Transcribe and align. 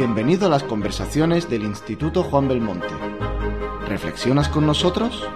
Bienvenido 0.00 0.46
a 0.46 0.48
las 0.48 0.62
conversaciones 0.62 1.50
del 1.50 1.62
Instituto 1.62 2.22
Juan 2.22 2.48
Belmonte. 2.48 2.88
¿Reflexionas 3.86 4.48
con 4.48 4.64
nosotros? 4.64 5.28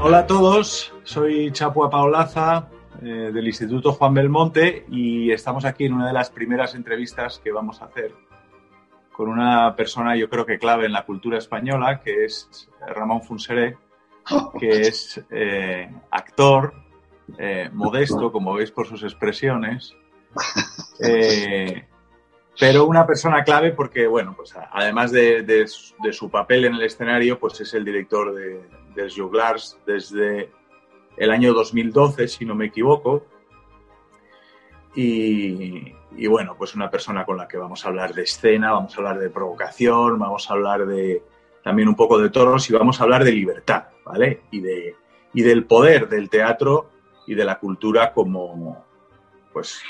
Hola 0.00 0.20
a 0.20 0.26
todos, 0.28 0.94
soy 1.02 1.50
Chapua 1.50 1.90
Paolaza 1.90 2.68
eh, 3.02 3.32
del 3.34 3.44
Instituto 3.44 3.90
Juan 3.90 4.14
Belmonte 4.14 4.86
y 4.88 5.32
estamos 5.32 5.64
aquí 5.64 5.86
en 5.86 5.94
una 5.94 6.06
de 6.06 6.12
las 6.12 6.30
primeras 6.30 6.76
entrevistas 6.76 7.40
que 7.42 7.50
vamos 7.50 7.82
a 7.82 7.86
hacer 7.86 8.14
con 9.10 9.28
una 9.28 9.74
persona 9.74 10.14
yo 10.14 10.30
creo 10.30 10.46
que 10.46 10.60
clave 10.60 10.86
en 10.86 10.92
la 10.92 11.04
cultura 11.04 11.38
española, 11.38 12.02
que 12.02 12.24
es 12.24 12.70
Ramón 12.86 13.22
Funseré, 13.22 13.76
que 14.60 14.70
es 14.82 15.20
eh, 15.28 15.92
actor, 16.12 16.72
eh, 17.36 17.68
modesto, 17.72 18.30
como 18.30 18.54
veis 18.54 18.70
por 18.70 18.86
sus 18.86 19.02
expresiones, 19.02 19.96
eh, 21.00 21.86
pero 22.58 22.84
una 22.84 23.06
persona 23.06 23.42
clave 23.42 23.72
porque, 23.72 24.06
bueno, 24.06 24.34
pues 24.36 24.54
además 24.72 25.12
de, 25.12 25.66
su 25.66 26.30
papel 26.30 26.66
en 26.66 26.74
el 26.74 26.82
escenario, 26.82 27.38
pues 27.38 27.60
es 27.60 27.72
el 27.74 27.84
director 27.84 28.34
de, 28.34 28.68
de 28.94 29.10
Juglars 29.10 29.78
desde 29.86 30.50
el 31.16 31.30
año 31.30 31.52
2012, 31.54 32.28
si 32.28 32.44
no 32.44 32.54
me 32.54 32.66
equivoco. 32.66 33.24
Y, 34.94 35.94
y, 36.16 36.26
bueno, 36.26 36.54
pues 36.58 36.74
una 36.74 36.90
persona 36.90 37.24
con 37.24 37.36
la 37.36 37.46
que 37.46 37.56
vamos 37.56 37.84
a 37.84 37.88
hablar 37.88 38.12
de 38.12 38.22
escena, 38.22 38.72
vamos 38.72 38.94
a 38.94 38.98
hablar 38.98 39.18
de 39.18 39.30
provocación, 39.30 40.18
vamos 40.18 40.50
a 40.50 40.54
hablar 40.54 40.84
de 40.86 41.22
también 41.62 41.88
un 41.88 41.94
poco 41.94 42.18
de 42.18 42.30
toros 42.30 42.68
y 42.68 42.72
vamos 42.72 43.00
a 43.00 43.04
hablar 43.04 43.24
de 43.24 43.32
libertad, 43.32 43.84
¿vale? 44.04 44.42
Y, 44.50 44.60
de, 44.60 44.96
y 45.32 45.42
del 45.42 45.64
poder 45.64 46.08
del 46.08 46.28
teatro 46.28 46.90
y 47.26 47.34
de 47.34 47.44
la 47.44 47.58
cultura 47.58 48.12
como, 48.12 48.84
pues, 49.52 49.80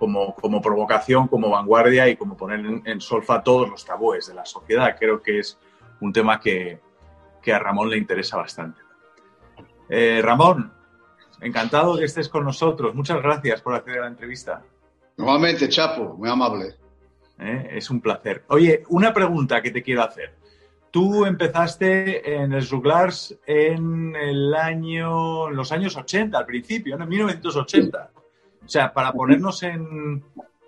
como, 0.00 0.34
como 0.34 0.62
provocación, 0.62 1.28
como 1.28 1.50
vanguardia 1.50 2.08
y 2.08 2.16
como 2.16 2.34
poner 2.34 2.64
en, 2.86 3.00
solfa 3.02 3.42
todos 3.42 3.68
los 3.68 3.84
tabúes 3.84 4.26
de 4.26 4.34
la 4.34 4.46
sociedad. 4.46 4.96
Creo 4.98 5.20
que 5.20 5.40
es 5.40 5.58
un 6.00 6.10
tema 6.10 6.40
que, 6.40 6.80
que 7.42 7.52
a 7.52 7.58
Ramón 7.58 7.90
le 7.90 7.98
interesa 7.98 8.38
bastante. 8.38 8.80
Eh, 9.90 10.22
Ramón, 10.22 10.72
encantado 11.42 11.98
que 11.98 12.06
estés 12.06 12.30
con 12.30 12.44
nosotros. 12.44 12.94
Muchas 12.94 13.20
gracias 13.22 13.60
por 13.60 13.74
hacer 13.74 14.00
la 14.00 14.06
entrevista. 14.06 14.62
Nuevamente, 15.18 15.68
Chapo, 15.68 16.14
muy 16.16 16.30
amable. 16.30 16.76
Eh, 17.38 17.68
es 17.72 17.90
un 17.90 18.00
placer. 18.00 18.44
Oye, 18.48 18.84
una 18.88 19.12
pregunta 19.12 19.60
que 19.60 19.70
te 19.70 19.82
quiero 19.82 20.02
hacer. 20.02 20.34
Tú 20.90 21.26
empezaste 21.26 22.36
en 22.36 22.54
el 22.54 22.66
Juglars 22.66 23.38
en 23.46 24.16
el 24.16 24.54
año, 24.54 25.50
en 25.50 25.56
los 25.56 25.70
años 25.72 25.94
80, 25.94 26.38
al 26.38 26.46
principio, 26.46 26.96
en 26.96 27.06
1980. 27.06 28.10
O 28.70 28.72
sea, 28.72 28.94
para 28.94 29.12
ponernos 29.12 29.60
en 29.64 30.22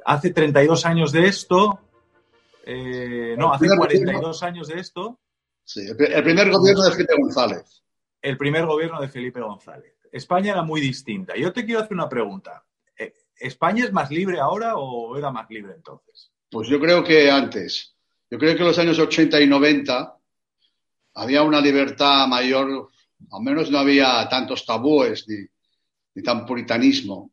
hace 0.04 0.30
32 0.32 0.84
años 0.86 1.12
de 1.12 1.28
esto, 1.28 1.78
eh, 2.66 3.36
no, 3.38 3.52
hace 3.52 3.68
42 3.76 4.42
años 4.42 4.66
de 4.66 4.80
esto. 4.80 5.20
Sí, 5.62 5.86
el 5.86 6.24
primer 6.24 6.50
gobierno 6.50 6.82
de 6.82 6.90
Felipe 6.90 7.14
González. 7.16 7.84
El 8.20 8.36
primer 8.36 8.66
gobierno 8.66 9.00
de 9.00 9.08
Felipe 9.08 9.40
González. 9.40 9.94
España 10.10 10.50
era 10.50 10.62
muy 10.64 10.80
distinta. 10.80 11.36
Yo 11.36 11.52
te 11.52 11.64
quiero 11.64 11.78
hacer 11.78 11.92
una 11.92 12.08
pregunta. 12.08 12.64
Eh, 12.98 13.14
¿España 13.36 13.84
es 13.84 13.92
más 13.92 14.10
libre 14.10 14.40
ahora 14.40 14.74
o 14.74 15.16
era 15.16 15.30
más 15.30 15.48
libre 15.48 15.74
entonces? 15.76 16.32
Pues 16.50 16.66
yo 16.68 16.80
creo 16.80 17.04
que 17.04 17.30
antes. 17.30 17.94
Yo 18.28 18.36
creo 18.36 18.56
que 18.56 18.62
en 18.62 18.66
los 18.66 18.78
años 18.80 18.98
80 18.98 19.40
y 19.40 19.46
90 19.46 20.16
había 21.14 21.44
una 21.44 21.60
libertad 21.60 22.26
mayor, 22.26 22.88
al 23.30 23.42
menos 23.42 23.70
no 23.70 23.78
había 23.78 24.28
tantos 24.28 24.66
tabúes 24.66 25.24
ni, 25.28 26.22
tan 26.22 26.44
puritanismo. 26.44 27.31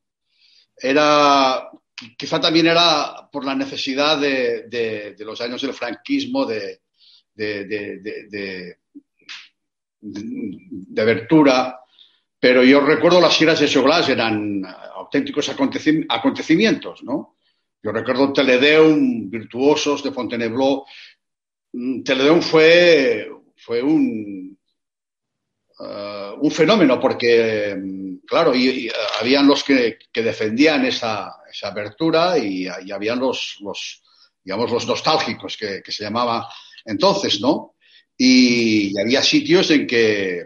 Era, 0.82 1.70
quizá 2.18 2.40
también 2.40 2.68
era 2.68 3.30
por 3.32 3.46
la 3.46 3.56
necesidad 3.56 4.18
de, 4.20 5.16
los 5.20 5.42
años 5.42 5.62
del 5.62 5.74
franquismo 5.74 6.46
de, 6.46 6.82
de, 7.34 8.78
abertura, 10.98 11.80
pero 12.40 12.64
yo 12.64 12.82
recuerdo 12.82 13.20
las 13.20 13.36
giras 13.36 13.60
de 13.60 13.68
Soglas 13.68 14.08
eran 14.10 14.64
auténticos 14.96 15.50
acontecimientos, 15.50 17.04
¿no? 17.04 17.38
Yo 17.82 17.92
recuerdo 17.92 18.34
Teledeum, 18.34 19.30
Virtuosos 19.30 20.04
de 20.04 20.12
Fontainebleau. 20.12 20.86
Mm, 21.74 22.04
Teledeum 22.04 22.42
fue, 22.42 23.30
fue 23.56 23.82
un, 23.82 24.59
un 26.42 26.52
fenómeno 26.52 27.00
porque, 27.00 27.76
mm, 27.76 28.26
claro, 28.26 28.56
y, 28.56 28.90
habían 29.20 29.48
los 29.48 29.64
que, 29.64 29.98
defendían 30.14 30.86
esa, 30.86 31.36
esa 31.52 31.70
abertura 31.70 32.38
y, 32.38 32.68
y, 32.86 32.92
habían 32.92 33.20
los, 33.20 33.58
los, 33.62 34.02
digamos, 34.44 34.72
los 34.72 34.88
nostálgicos 34.88 35.58
que, 35.58 35.82
se 35.88 36.04
llamaba 36.04 36.48
entonces, 36.86 37.40
¿no? 37.42 37.76
Y, 38.18 38.98
había 39.00 39.22
sitios 39.22 39.70
en 39.72 39.88
que, 39.88 40.46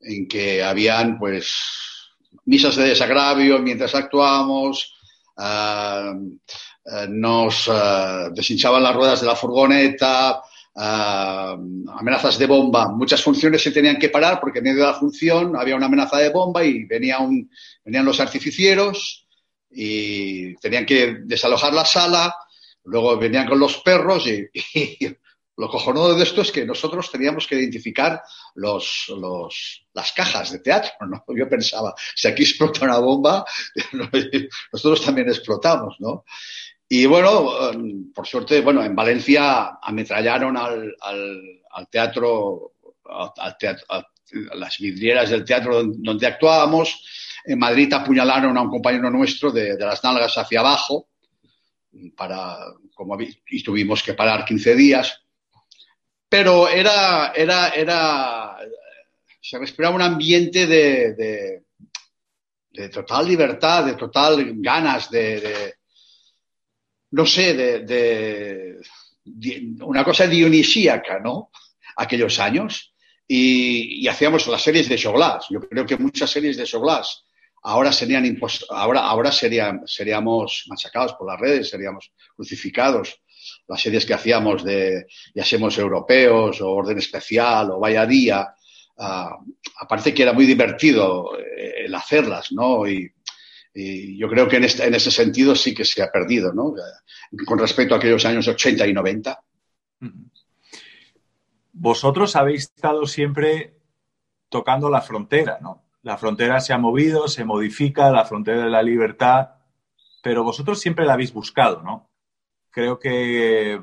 en 0.00 0.28
que 0.28 0.62
habían, 0.62 1.18
pues, 1.18 1.52
misas 2.46 2.76
de 2.76 2.88
desagravio 2.88 3.58
mientras 3.60 3.94
actuábamos, 3.94 4.94
eh, 5.38 6.12
eh, 6.86 7.06
nos 7.08 7.68
eh, 7.68 8.28
deshinchaban 8.32 8.82
las 8.82 8.94
ruedas 8.94 9.20
de 9.20 9.26
la 9.26 9.36
furgoneta, 9.36 10.42
amenazas 10.74 12.38
de 12.38 12.46
bomba. 12.46 12.88
Muchas 12.88 13.22
funciones 13.22 13.62
se 13.62 13.70
tenían 13.70 13.98
que 13.98 14.08
parar 14.08 14.40
porque 14.40 14.58
en 14.58 14.64
medio 14.64 14.80
de 14.80 14.90
la 14.90 14.94
función 14.94 15.56
había 15.56 15.76
una 15.76 15.86
amenaza 15.86 16.18
de 16.18 16.30
bomba 16.30 16.64
y 16.64 16.84
venía 16.84 17.18
un, 17.18 17.50
venían 17.84 18.04
los 18.04 18.20
artificieros 18.20 19.26
y 19.70 20.54
tenían 20.56 20.86
que 20.86 21.18
desalojar 21.24 21.72
la 21.72 21.84
sala. 21.84 22.34
Luego 22.84 23.16
venían 23.16 23.48
con 23.48 23.58
los 23.58 23.78
perros 23.78 24.26
y, 24.26 24.48
lo 25.56 25.68
cojonudo 25.68 26.16
de 26.16 26.24
esto 26.24 26.42
es 26.42 26.50
que 26.50 26.66
nosotros 26.66 27.10
teníamos 27.10 27.46
que 27.46 27.54
identificar 27.54 28.20
los, 28.56 29.06
los, 29.16 29.86
las 29.92 30.12
cajas 30.12 30.50
de 30.50 30.58
teatro, 30.58 31.06
¿no? 31.06 31.24
Yo 31.28 31.48
pensaba, 31.48 31.94
si 32.14 32.26
aquí 32.26 32.42
explota 32.42 32.84
una 32.84 32.98
bomba, 32.98 33.44
nosotros 34.72 35.04
también 35.04 35.28
explotamos, 35.28 35.96
¿no? 36.00 36.24
Y 36.96 37.06
bueno, 37.06 37.70
em, 37.72 38.12
por 38.12 38.24
suerte, 38.24 38.60
bueno, 38.60 38.84
en 38.84 38.94
Valencia 38.94 39.78
ametrallaron 39.82 40.56
al, 40.56 40.94
al, 41.00 41.88
teatro, 41.90 42.74
al 43.04 43.58
teatro 43.58 43.84
a 43.90 44.06
las 44.54 44.78
vidrieras 44.78 45.30
del 45.30 45.44
teatro 45.44 45.82
donde 45.82 46.26
actuábamos. 46.28 47.04
En 47.44 47.58
Madrid 47.58 47.92
apuñalaron 47.92 48.56
a 48.56 48.62
un 48.62 48.70
compañero 48.70 49.10
nuestro 49.10 49.50
de, 49.50 49.76
de 49.76 49.84
las 49.84 50.04
nalgas 50.04 50.38
hacia 50.38 50.60
abajo, 50.60 51.08
para, 52.16 52.58
como, 52.94 53.18
y 53.20 53.62
tuvimos 53.64 54.00
que 54.00 54.14
parar 54.14 54.44
15 54.44 54.74
días 54.76 55.20
pero 56.34 56.68
era, 56.68 57.32
era, 57.34 57.68
era, 57.68 58.56
se 59.40 59.56
respiraba 59.56 59.94
un 59.94 60.02
ambiente 60.02 60.66
de, 60.66 61.62
de, 62.72 62.88
total 62.88 63.28
libertad, 63.28 63.84
de 63.84 63.94
total 63.94 64.44
ganas, 64.56 65.08
de, 65.10 65.74
no 67.14 67.24
sé, 67.24 67.54
de, 67.54 68.80
una 69.82 70.02
cosa 70.04 70.26
dionisíaca, 70.26 71.20
¿no? 71.20 71.50
Aquellos 71.96 72.40
años. 72.40 72.92
Y, 73.26 74.06
hacíamos 74.08 74.46
las 74.48 74.62
series 74.62 74.88
de 74.88 74.96
Showglass. 74.96 75.46
Yo 75.48 75.60
creo 75.60 75.86
que 75.86 75.96
muchas 75.96 76.28
series 76.30 76.56
de 76.56 76.64
Showglass 76.64 77.24
ahora 77.62 77.92
serían 77.92 78.38
ahora, 78.70 79.00
ahora 79.02 79.30
serían, 79.30 79.82
seríamos 79.86 80.64
machacados 80.68 81.14
por 81.14 81.30
las 81.30 81.40
redes, 81.40 81.70
seríamos 81.70 82.12
crucificados 82.34 83.20
las 83.68 83.80
series 83.80 84.04
que 84.04 84.14
hacíamos 84.14 84.64
de, 84.64 85.06
ya 85.34 85.44
seamos 85.44 85.78
europeos 85.78 86.60
o 86.60 86.70
orden 86.70 86.98
especial 86.98 87.70
o 87.70 87.78
vaya 87.78 88.04
día, 88.06 88.54
aparte 88.96 90.12
que 90.12 90.22
era 90.22 90.32
muy 90.32 90.46
divertido 90.46 91.38
eh, 91.38 91.84
el 91.84 91.94
hacerlas, 91.94 92.52
¿no? 92.52 92.86
Y, 92.88 93.10
yo 93.74 94.28
creo 94.28 94.48
que 94.48 94.56
en, 94.56 94.64
este, 94.64 94.86
en, 94.86 94.94
ese 94.94 95.10
sentido 95.10 95.54
sí 95.54 95.74
que 95.74 95.84
se 95.84 96.02
ha 96.02 96.10
perdido, 96.10 96.52
¿no? 96.52 96.74
Con 97.44 97.58
respecto 97.58 97.94
a 97.94 97.98
aquellos 97.98 98.24
años 98.24 98.46
80 98.46 98.86
y 98.86 98.92
90. 98.92 99.40
Vosotros 101.72 102.36
habéis 102.36 102.62
estado 102.62 103.06
siempre 103.06 103.74
tocando 104.48 104.88
la 104.88 105.00
frontera, 105.00 105.58
¿no? 105.60 105.82
La 106.02 106.18
frontera 106.18 106.60
se 106.60 106.72
ha 106.72 106.78
movido, 106.78 107.28
se 107.28 107.44
modifica, 107.44 108.10
la 108.10 108.24
frontera 108.24 108.64
de 108.64 108.70
la 108.70 108.82
libertad, 108.82 109.50
pero 110.22 110.44
vosotros 110.44 110.80
siempre 110.80 111.04
la 111.04 111.14
habéis 111.14 111.32
buscado, 111.32 111.82
¿no? 111.82 112.10
creo 112.74 112.98
que 112.98 113.80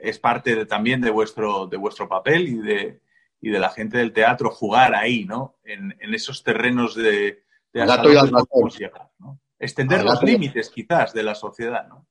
es 0.00 0.18
parte 0.20 0.64
también 0.64 1.00
de 1.00 1.10
vuestro, 1.10 1.66
de 1.66 1.76
vuestro 1.76 2.08
papel 2.08 2.48
y 2.48 2.58
de, 2.58 3.00
y 3.40 3.50
de 3.50 3.58
la 3.58 3.70
gente 3.70 3.98
del 3.98 4.12
teatro 4.12 4.50
jugar 4.50 4.94
ahí, 4.94 5.24
¿no? 5.24 5.58
En, 5.64 5.92
esos 6.14 6.44
terrenos 6.44 6.94
de, 6.94 7.42
de 7.72 7.80
¿no? 9.18 9.40
Extender 9.58 10.04
los 10.04 10.22
límites 10.22 10.70
quizás 10.70 11.12
de 11.12 11.22
la 11.22 11.34
sociedad, 11.34 11.86
¿no? 11.88 12.06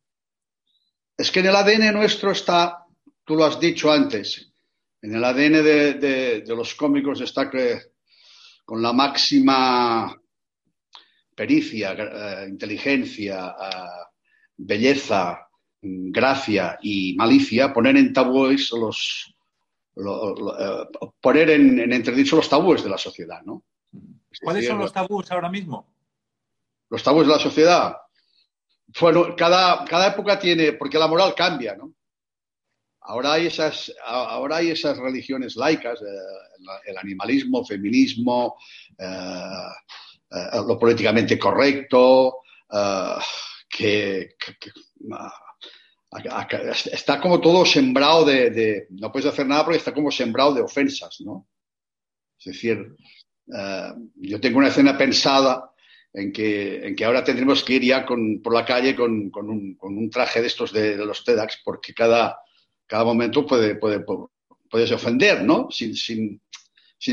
Es 1.18 1.32
que 1.32 1.40
en 1.40 1.48
el 1.48 1.56
ADN 1.56 1.94
nuestro 1.94 2.32
está, 2.32 2.86
tú 3.24 3.36
lo 3.36 3.46
has 3.46 3.60
dicho 3.60 3.92
antes, 3.92 4.52
en 5.02 5.16
el 5.16 5.24
ADN 5.24 5.64
de, 5.64 6.44
los 6.48 6.76
cómicos 6.76 7.22
está 7.22 7.50
que 7.50 7.80
con 8.66 8.82
la 8.82 8.94
máxima 8.94 10.16
pericia, 11.34 11.94
eh, 11.94 12.48
inteligencia, 12.50 13.56
eh, 13.60 14.08
belleza, 14.58 15.48
gracia 15.82 16.78
y 16.82 17.16
malicia, 17.16 17.74
poner 17.74 17.98
en 17.98 18.14
tabúes 18.14 18.72
los, 18.72 19.34
eh, 19.96 21.00
poner 21.22 21.50
en, 21.52 21.80
en, 21.80 21.94
entredicho 21.94 22.36
los 22.36 22.50
tabúes 22.50 22.84
de 22.84 22.90
la 22.90 22.98
sociedad, 22.98 23.42
¿no? 23.44 23.64
¿Cuáles 24.42 24.68
son 24.68 24.80
los 24.80 24.94
tabúes 24.94 25.32
ahora 25.32 25.50
mismo? 25.50 25.88
Los 26.90 27.04
tabúes 27.04 27.28
de 27.28 27.34
la 27.34 27.40
sociedad. 27.40 27.98
Bueno, 29.00 29.36
cada, 29.36 29.84
cada 29.86 30.08
época 30.08 30.40
tiene, 30.40 30.74
porque 30.74 30.98
la 30.98 31.08
moral 31.08 31.34
cambia, 31.36 31.76
¿no? 31.76 31.94
Ahora 33.02 33.34
hay 33.34 33.48
esas, 33.48 33.94
ahora 34.06 34.58
hay 34.58 34.72
esas 34.72 34.98
religiones 34.98 35.56
laicas, 35.56 36.02
eh, 36.02 36.88
el 36.88 36.98
animalismo, 36.98 37.66
feminismo, 37.66 38.58
eh, 38.98 40.58
lo 40.68 40.78
políticamente 40.78 41.40
correcto, 41.40 42.40
que, 43.70 44.36
está 46.92 47.22
como 47.22 47.40
todo 47.40 47.66
sembrado 47.66 48.26
de, 48.26 48.88
no 48.90 49.10
puedes 49.10 49.30
hacer 49.30 49.48
nada 49.48 49.64
porque 49.64 49.78
está 49.78 49.94
como 49.94 50.12
sembrado 50.12 50.54
de 50.54 50.62
ofensas, 50.62 51.22
¿no? 51.22 51.48
Es 52.40 52.46
decir, 52.54 52.96
eh, 53.54 53.94
yo 54.16 54.40
tengo 54.40 54.60
una 54.60 54.68
escena 54.68 54.98
pensada 54.98 55.72
en 56.14 56.32
que, 56.32 56.88
en 56.88 56.96
que 56.96 57.06
ahora 57.06 57.24
tendremos 57.24 57.64
que 57.64 57.74
ir 57.74 57.84
ya 57.84 58.06
con, 58.06 58.42
por 58.42 58.54
la 58.54 58.66
calle 58.66 58.96
con, 58.96 59.32
un, 59.34 60.10
traje 60.12 60.42
de 60.42 60.48
estos 60.48 60.74
de, 60.74 60.98
los 60.98 61.24
TEDx 61.24 61.62
porque 61.64 61.94
cada, 61.94 62.40
momento 62.92 63.46
puede, 63.46 63.76
puede, 63.76 64.04
puedes 64.70 64.92
ofender, 64.92 65.44
¿no? 65.44 65.70
Sin, 65.70 65.96
sin, 65.96 66.42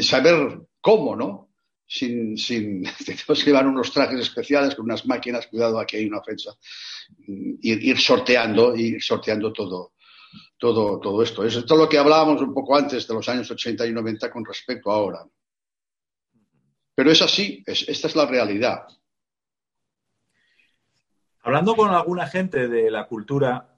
saber 0.03 0.61
cómo, 0.81 1.17
¿no? 1.17 1.51
sin, 1.87 2.37
sin 2.37 2.83
tenemos 3.05 3.45
que 3.45 3.51
llevar 3.51 3.67
unos 3.67 3.93
trajes 3.93 4.21
especiales 4.21 4.75
con 4.75 4.87
unas 4.87 5.07
máquinas, 5.07 5.47
cuidado, 5.47 5.79
aquí 5.79 5.97
hay 5.97 6.07
una 6.07 6.19
ofensa, 6.19 6.57
ir, 7.27 7.85
ir 7.85 7.99
sorteando, 7.99 8.75
ir 8.75 9.03
sorteando 9.03 9.53
todo, 9.53 9.93
todo, 10.59 10.99
todo 10.99 11.23
esto. 11.23 11.45
Es 11.45 11.57
esto 11.57 11.77
lo 11.77 11.89
que 11.89 11.99
hablábamos 11.99 12.41
un 12.43 12.55
poco 12.55 12.77
antes 12.77 13.07
de 13.07 13.15
los 13.15 13.29
años 13.29 13.51
80 13.51 13.87
y 13.87 13.93
90 13.93 14.31
con 14.31 14.45
respecto 14.45 14.91
a 14.91 14.95
ahora. 14.95 15.21
Pero 16.95 17.11
es 17.11 17.23
así, 17.23 17.63
es, 17.67 17.89
esta 17.89 18.07
es 18.07 18.17
la 18.17 18.27
realidad. 18.27 18.87
Hablando 21.43 21.75
con 21.75 21.91
alguna 21.91 22.27
gente 22.27 22.69
de 22.69 22.91
la 22.91 23.07
cultura, 23.07 23.77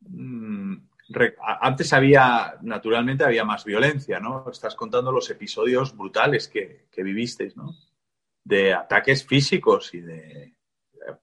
mmm, 0.00 0.76
antes 1.60 1.92
había, 1.92 2.56
naturalmente, 2.62 3.24
había 3.24 3.44
más 3.44 3.64
violencia, 3.64 4.20
¿no? 4.20 4.48
Estás 4.50 4.74
contando 4.74 5.12
los 5.12 5.28
episodios 5.30 5.96
brutales 5.96 6.48
que, 6.48 6.86
que 6.90 7.02
vivisteis, 7.02 7.56
¿no? 7.56 7.74
De 8.44 8.72
ataques 8.72 9.26
físicos 9.26 9.92
y 9.94 10.00
de, 10.00 10.54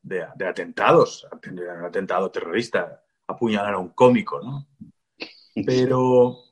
de, 0.01 0.27
de 0.35 0.47
atentados, 0.47 1.27
un 1.49 1.85
atentado 1.85 2.29
terrorista, 2.29 3.03
apuñalar 3.27 3.75
a 3.75 3.79
un 3.79 3.89
cómico, 3.89 4.41
¿no? 4.41 4.67
Pero 5.65 6.48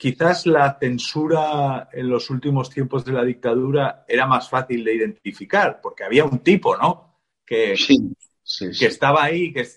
quizás 0.00 0.46
la 0.46 0.78
censura 0.80 1.90
en 1.92 2.08
los 2.08 2.30
últimos 2.30 2.70
tiempos 2.70 3.04
de 3.04 3.12
la 3.12 3.22
dictadura 3.22 4.06
era 4.08 4.26
más 4.26 4.48
fácil 4.48 4.82
de 4.82 4.94
identificar, 4.94 5.78
porque 5.82 6.04
había 6.04 6.24
un 6.24 6.38
tipo, 6.38 6.74
¿no? 6.74 7.20
Que, 7.44 7.76
sí, 7.76 7.98
sí, 8.42 8.72
sí. 8.72 8.78
que 8.80 8.86
estaba 8.86 9.22
ahí, 9.22 9.52
que 9.52 9.68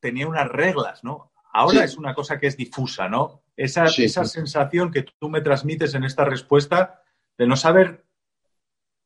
tenía 0.00 0.26
unas 0.26 0.48
reglas, 0.48 1.04
¿no? 1.04 1.30
Ahora 1.52 1.84
es 1.84 1.96
una 1.96 2.16
cosa 2.16 2.40
que 2.40 2.48
es 2.48 2.56
difusa, 2.56 3.08
¿no? 3.08 3.44
Esa, 3.56 3.84
esa 3.84 4.24
sensación 4.24 4.90
que 4.90 5.04
tú 5.20 5.28
me 5.28 5.40
transmites 5.40 5.94
en 5.94 6.02
esta 6.02 6.24
respuesta 6.24 7.04
de 7.38 7.46
no 7.46 7.54
saber, 7.54 8.04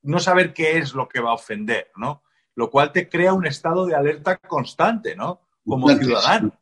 no 0.00 0.19
saber 0.19 0.55
qué 0.55 0.79
es 0.79 0.95
lo 0.95 1.11
que 1.11 1.21
va 1.21 1.33
a 1.33 1.35
ofender, 1.35 1.93
¿no? 1.95 2.23
Lo 2.55 2.71
cual 2.71 2.91
te 2.91 3.06
crea 3.06 3.35
un 3.35 3.47
estado 3.47 3.85
de 3.85 3.95
alerta 3.95 4.39
constante, 4.39 5.15
¿no? 5.15 5.43
Como 5.62 5.91
ciudadano. 5.91 6.59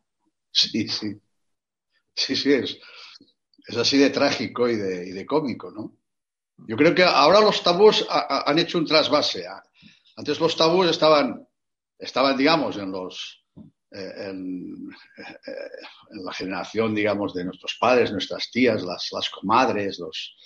Sí, 0.51 0.89
sí. 0.89 1.21
Sí, 2.17 2.35
sí, 2.35 2.53
es, 2.53 2.81
es 3.67 3.77
así 3.77 3.99
de 3.99 4.11
trágico 4.11 4.69
y 4.69 4.77
de, 4.77 5.27
cómico, 5.27 5.71
¿no? 5.71 5.93
Yo 6.69 6.77
creo 6.77 6.95
que 6.95 7.03
ahora 7.03 7.41
los 7.41 7.63
tabús 7.63 8.07
ha, 8.09 8.21
ha, 8.21 8.51
han 8.51 8.59
hecho 8.59 8.79
un 8.79 8.87
trasvase. 8.87 9.45
Antes 10.17 10.41
los 10.41 10.57
tabús 10.57 10.89
estaban, 10.89 11.47
estaban 11.99 12.37
digamos, 12.37 12.77
en 12.77 12.93
los, 12.93 13.45
en, 13.91 14.89
en, 16.11 16.25
la 16.25 16.33
generación, 16.33 16.95
digamos, 16.95 17.35
de 17.35 17.45
nuestros 17.45 17.77
padres, 17.79 18.13
nuestras 18.13 18.51
tías, 18.51 18.83
las, 18.83 19.09
las 19.13 19.29
comadres, 19.29 19.99
los 19.99 20.37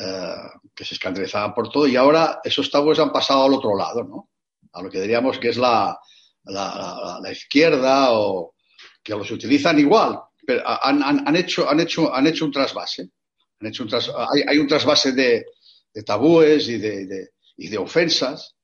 eh, 0.00 0.34
que 0.74 0.84
se 0.84 0.94
escandalizaban 0.94 1.52
por 1.52 1.68
todo, 1.68 1.86
y 1.86 1.96
ahora 1.96 2.40
esos 2.44 2.70
tabúes 2.70 2.98
han 3.00 3.12
pasado 3.12 3.44
al 3.44 3.54
otro 3.54 3.76
lado, 3.76 4.04
¿no? 4.04 4.30
A 4.72 4.82
lo 4.82 4.88
que 4.88 5.00
diríamos 5.00 5.38
que 5.38 5.48
es 5.48 5.56
la, 5.56 5.98
la, 6.44 6.74
la, 6.74 7.18
la 7.20 7.32
izquierda 7.32 8.12
o 8.12 8.54
que 9.02 9.14
los 9.14 9.30
utilizan 9.30 9.78
igual, 9.78 10.20
pero 10.44 10.62
han, 10.66 11.02
han, 11.02 11.26
han, 11.26 11.36
hecho, 11.36 11.68
han, 11.68 11.80
hecho, 11.80 12.14
han 12.14 12.26
hecho 12.26 12.44
un 12.44 12.52
trasvase. 12.52 13.10
Han 13.60 13.68
hecho 13.68 13.84
un 13.84 13.88
tras, 13.88 14.08
hay, 14.08 14.42
hay, 14.46 14.58
un 14.58 14.66
trasvase 14.66 15.12
de, 15.12 15.44
de 15.92 16.02
tabúes 16.02 16.68
y 16.68 16.78
de, 16.78 17.06
de, 17.06 17.28
y 17.56 17.68
de 17.68 17.78
ofensas 17.78 18.56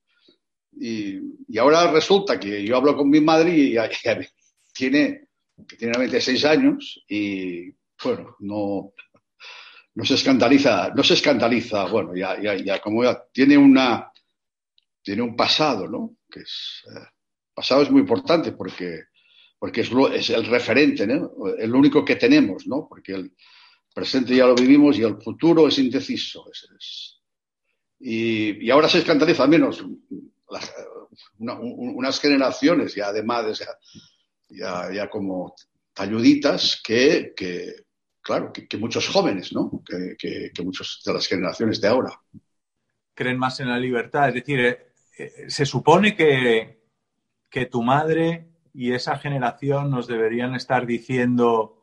y, 0.73 1.19
y, 1.49 1.59
ahora 1.59 1.91
resulta 1.91 2.39
que 2.39 2.65
yo 2.65 2.77
hablo 2.77 2.97
con 2.97 3.09
mi 3.09 3.21
madre 3.21 3.51
y, 3.51 3.77
y 3.77 3.79
tiene, 4.75 5.29
que 5.67 5.77
tiene 5.77 5.95
96 5.95 6.45
años 6.45 7.03
y, 7.09 7.71
bueno, 8.03 8.37
no, 8.41 8.93
no 9.95 10.05
se 10.05 10.15
escandaliza, 10.15 10.93
no 10.95 11.03
se 11.03 11.15
escandaliza, 11.15 11.87
bueno, 11.87 12.15
ya, 12.15 12.41
ya, 12.41 12.55
ya 12.55 12.81
como 12.81 13.03
ya 13.03 13.25
tiene 13.33 13.59
una, 13.59 14.13
tiene 15.03 15.23
un 15.23 15.35
pasado, 15.35 15.89
¿no? 15.89 16.17
Que 16.31 16.41
es, 16.41 16.85
eh, 16.95 17.07
pasado 17.53 17.83
es 17.83 17.91
muy 17.91 18.01
importante 18.01 18.53
porque, 18.53 19.05
porque 19.59 19.81
es, 19.81 19.91
lo, 19.91 20.13
es 20.13 20.31
el 20.31 20.47
referente, 20.47 21.07
¿no? 21.07 21.33
El 21.59 21.75
único 21.75 22.05
que 22.05 22.17
tenemos, 22.17 22.67
¿no? 22.67 22.87
Porque 22.89 23.13
el 23.13 23.33
presente 23.93 24.37
ya 24.37 24.47
lo 24.47 24.55
vivimos 24.55 24.99
y 24.99 25.03
el 25.03 25.21
futuro 25.21 25.67
es 25.67 25.79
indeciso. 25.79 26.49
Es, 26.53 26.69
es, 26.79 27.21
y, 27.99 28.65
y, 28.65 28.71
ahora 28.71 28.89
se 28.89 28.99
escandaliza 28.99 29.47
menos 29.49 29.85
las, 30.49 30.73
una, 31.39 31.59
unas 31.59 32.21
generaciones 32.21 32.95
ya 32.95 33.13
de 33.13 33.25
madres 33.25 33.65
ya, 34.49 34.93
ya, 34.93 35.11
como 35.11 35.55
talluditas 35.93 36.81
que, 36.85 37.33
que 37.37 37.87
claro, 38.21 38.53
que, 38.53 38.69
que, 38.69 38.77
muchos 38.77 39.09
jóvenes, 39.09 39.53
¿no? 39.53 39.83
Que, 39.85 40.17
que, 40.17 40.51
que, 40.55 40.63
muchos 40.63 41.03
de 41.05 41.13
las 41.13 41.27
generaciones 41.27 41.81
de 41.81 41.89
ahora. 41.89 42.13
Creen 43.15 43.39
más 43.39 43.59
en 43.59 43.69
la 43.69 43.79
libertad. 43.79 44.29
Es 44.29 44.35
decir, 44.35 44.61
eh, 44.61 44.93
eh, 45.19 45.51
se 45.51 45.67
supone 45.67 46.15
que, 46.15 46.79
que 47.51 47.67
tu 47.67 47.83
madre 47.83 48.47
y 48.79 48.93
esa 48.93 49.19
generación 49.19 49.91
nos 49.91 50.07
deberían 50.07 50.55
estar 50.55 50.87
diciendo, 50.87 51.83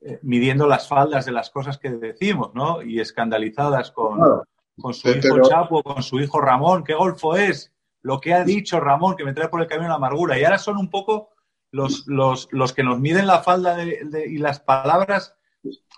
eh, 0.00 0.18
midiendo 0.22 0.66
las 0.66 0.88
faldas 0.88 1.26
de 1.26 1.32
las 1.32 1.50
cosas 1.50 1.76
que 1.76 1.90
decimos, 1.90 2.54
¿no? 2.54 2.80
Y 2.80 3.00
escandalizadas 3.00 3.90
con, 3.90 4.16
claro 4.16 4.44
con 4.80 4.94
su 4.94 5.10
hijo 5.10 5.20
pero... 5.20 5.42
Chapo, 5.46 5.82
con 5.82 6.02
su 6.02 6.18
hijo 6.18 6.40
Ramón, 6.40 6.84
qué 6.84 6.94
golfo 6.94 7.36
es, 7.36 7.70
lo 8.00 8.18
que 8.18 8.32
ha 8.32 8.44
dicho 8.44 8.80
Ramón, 8.80 9.14
que 9.14 9.24
me 9.24 9.34
trae 9.34 9.50
por 9.50 9.60
el 9.60 9.66
camino 9.66 9.90
la 9.90 9.96
amargura. 9.96 10.38
Y 10.38 10.44
ahora 10.44 10.58
son 10.58 10.78
un 10.78 10.88
poco 10.88 11.34
los, 11.70 12.06
los, 12.06 12.48
los 12.50 12.72
que 12.72 12.82
nos 12.82 12.98
miden 12.98 13.26
la 13.26 13.42
falda 13.42 13.76
de, 13.76 14.00
de, 14.04 14.26
y 14.26 14.38
las 14.38 14.60
palabras. 14.60 15.34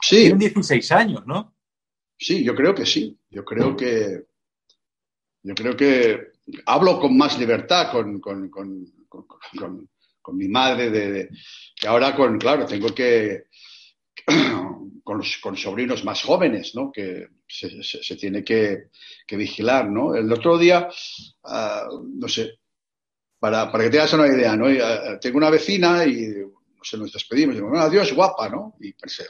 Sí. 0.01 0.23
Tienen 0.23 0.39
16 0.39 0.91
años, 0.91 1.25
¿no? 1.27 1.55
Sí, 2.19 2.43
yo 2.43 2.57
creo 2.57 2.75
que 2.75 2.87
sí. 2.87 3.17
Yo 3.31 3.45
creo 3.45 3.77
que. 3.77 4.27
Yo 5.45 5.55
creo 5.55 5.77
que 5.77 6.33
hablo 6.67 6.99
con 6.99 7.17
más 7.17 7.39
libertad 7.39 7.93
con, 7.93 8.19
con, 8.21 8.49
con, 8.49 8.85
con 9.09 9.89
mi 10.33 10.49
madre, 10.49 10.91
de, 10.91 11.29
que 11.75 11.87
ahora, 11.87 12.15
con, 12.15 12.39
claro, 12.39 12.67
tengo 12.67 12.95
que. 12.95 13.45
con, 15.09 15.23
con 15.41 15.57
sobrinos 15.57 16.05
más 16.05 16.23
jóvenes, 16.23 16.75
¿no? 16.75 16.93
Que 16.93 17.29
se, 17.49 18.17
tiene 18.17 18.45
que, 18.45 18.91
que, 19.27 19.37
vigilar, 19.37 19.89
¿no? 19.91 20.15
El 20.15 20.31
otro 20.31 20.59
día, 20.59 20.87
uh, 21.45 22.05
no 22.15 22.29
sé, 22.29 22.59
para, 23.39 23.73
para, 23.73 23.85
que 23.85 23.91
te 23.91 23.99
hagas 24.01 24.13
una 24.13 24.27
idea, 24.27 24.55
¿no? 24.55 24.67
Uh, 24.67 25.19
tengo 25.19 25.39
una 25.39 25.49
vecina 25.49 26.05
y, 26.05 26.27
no 26.29 26.85
sé, 26.85 26.99
nos 26.99 27.11
despedimos 27.11 27.57
y 27.57 27.61
bueno, 27.61 27.81
adiós, 27.81 28.13
guapa, 28.13 28.51
¿no? 28.51 28.77
Y 28.81 28.93
pensé, 28.93 29.25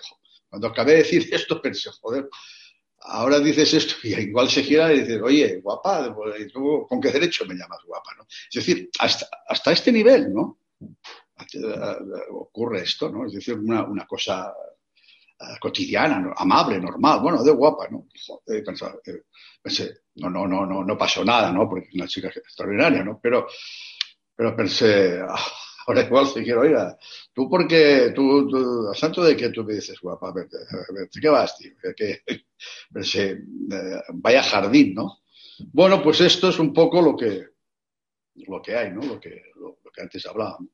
cuando 0.49 0.67
acabé 0.67 0.93
de 0.93 0.99
decir 0.99 1.29
esto, 1.33 1.63
pensé, 1.63 1.91
joder, 2.01 2.29
ahora 3.03 3.39
dices 3.39 3.73
esto 3.73 3.95
y 4.03 4.15
igual 4.15 4.51
se 4.51 4.63
gira 4.63 4.93
y 4.93 5.01
dices, 5.01 5.21
oye, 5.23 5.61
guapa, 5.61 6.15
¿tú 6.53 6.87
con 6.89 7.01
qué 7.01 7.13
derecho 7.13 7.47
me 7.47 7.55
llamas 7.55 7.85
guapa, 7.85 8.15
no? 8.17 8.25
Es 8.25 8.67
decir, 8.67 8.91
hasta, 8.99 9.29
hasta 9.47 9.73
este 9.73 9.93
nivel, 9.93 10.33
¿no? 10.33 10.59
Ocurre 12.31 12.83
esto, 12.83 13.11
¿no? 13.11 13.27
Es 13.27 13.33
decir, 13.33 13.55
una, 13.59 13.85
una 13.85 14.07
cosa 14.07 14.53
cotidiana, 15.61 16.19
¿no? 16.19 16.35
amable, 16.37 16.81
normal, 16.81 17.21
bueno, 17.21 17.43
de 17.43 17.53
guapa, 17.53 17.89
¿no? 17.89 18.09
Joder, 18.27 18.65
eh, 19.07 19.23
pensé, 19.63 20.01
no, 20.17 20.29
no, 20.29 20.47
no, 20.47 20.67
no, 20.67 20.85
no 20.85 20.99
pasó 20.99 21.25
nada, 21.25 21.53
¿no? 21.53 21.69
Porque 21.69 21.89
es 21.89 21.95
una 21.95 22.09
chica 22.09 22.29
extraordinaria, 22.29 23.05
¿no? 23.05 23.21
Pero, 23.23 23.47
pero 24.35 24.57
pensé, 24.57 25.21
ah, 25.21 25.39
ahora 25.87 26.03
igual 26.03 26.27
si 26.27 26.43
quiero, 26.43 26.63
oiga, 26.63 26.99
tú 27.33 27.49
porque, 27.49 28.13
tú, 28.15 28.49
tú, 28.49 28.89
a 28.91 28.95
santo 28.95 29.23
de 29.23 29.37
que 29.37 29.51
tú 29.51 29.65
me 29.65 29.75
dices 29.75 30.01
guapa, 30.01 30.29
a 30.29 30.31
a 30.31 30.35
ver 30.35 31.09
¿qué 31.09 31.29
vas, 31.29 31.57
tío? 31.57 31.73
Que, 31.97 32.23
pensé, 32.93 33.31
eh, 33.31 34.03
vaya 34.15 34.43
jardín, 34.43 34.95
¿no? 34.95 35.21
Bueno, 35.73 36.03
pues 36.03 36.21
esto 36.21 36.49
es 36.49 36.59
un 36.59 36.73
poco 36.73 37.01
lo 37.01 37.17
que, 37.17 37.47
lo 38.47 38.61
que 38.61 38.77
hay, 38.77 38.91
¿no? 38.91 39.03
Lo 39.03 39.21
que, 39.21 39.43
que 39.93 40.03
antes 40.03 40.27
hablábamos. 40.27 40.71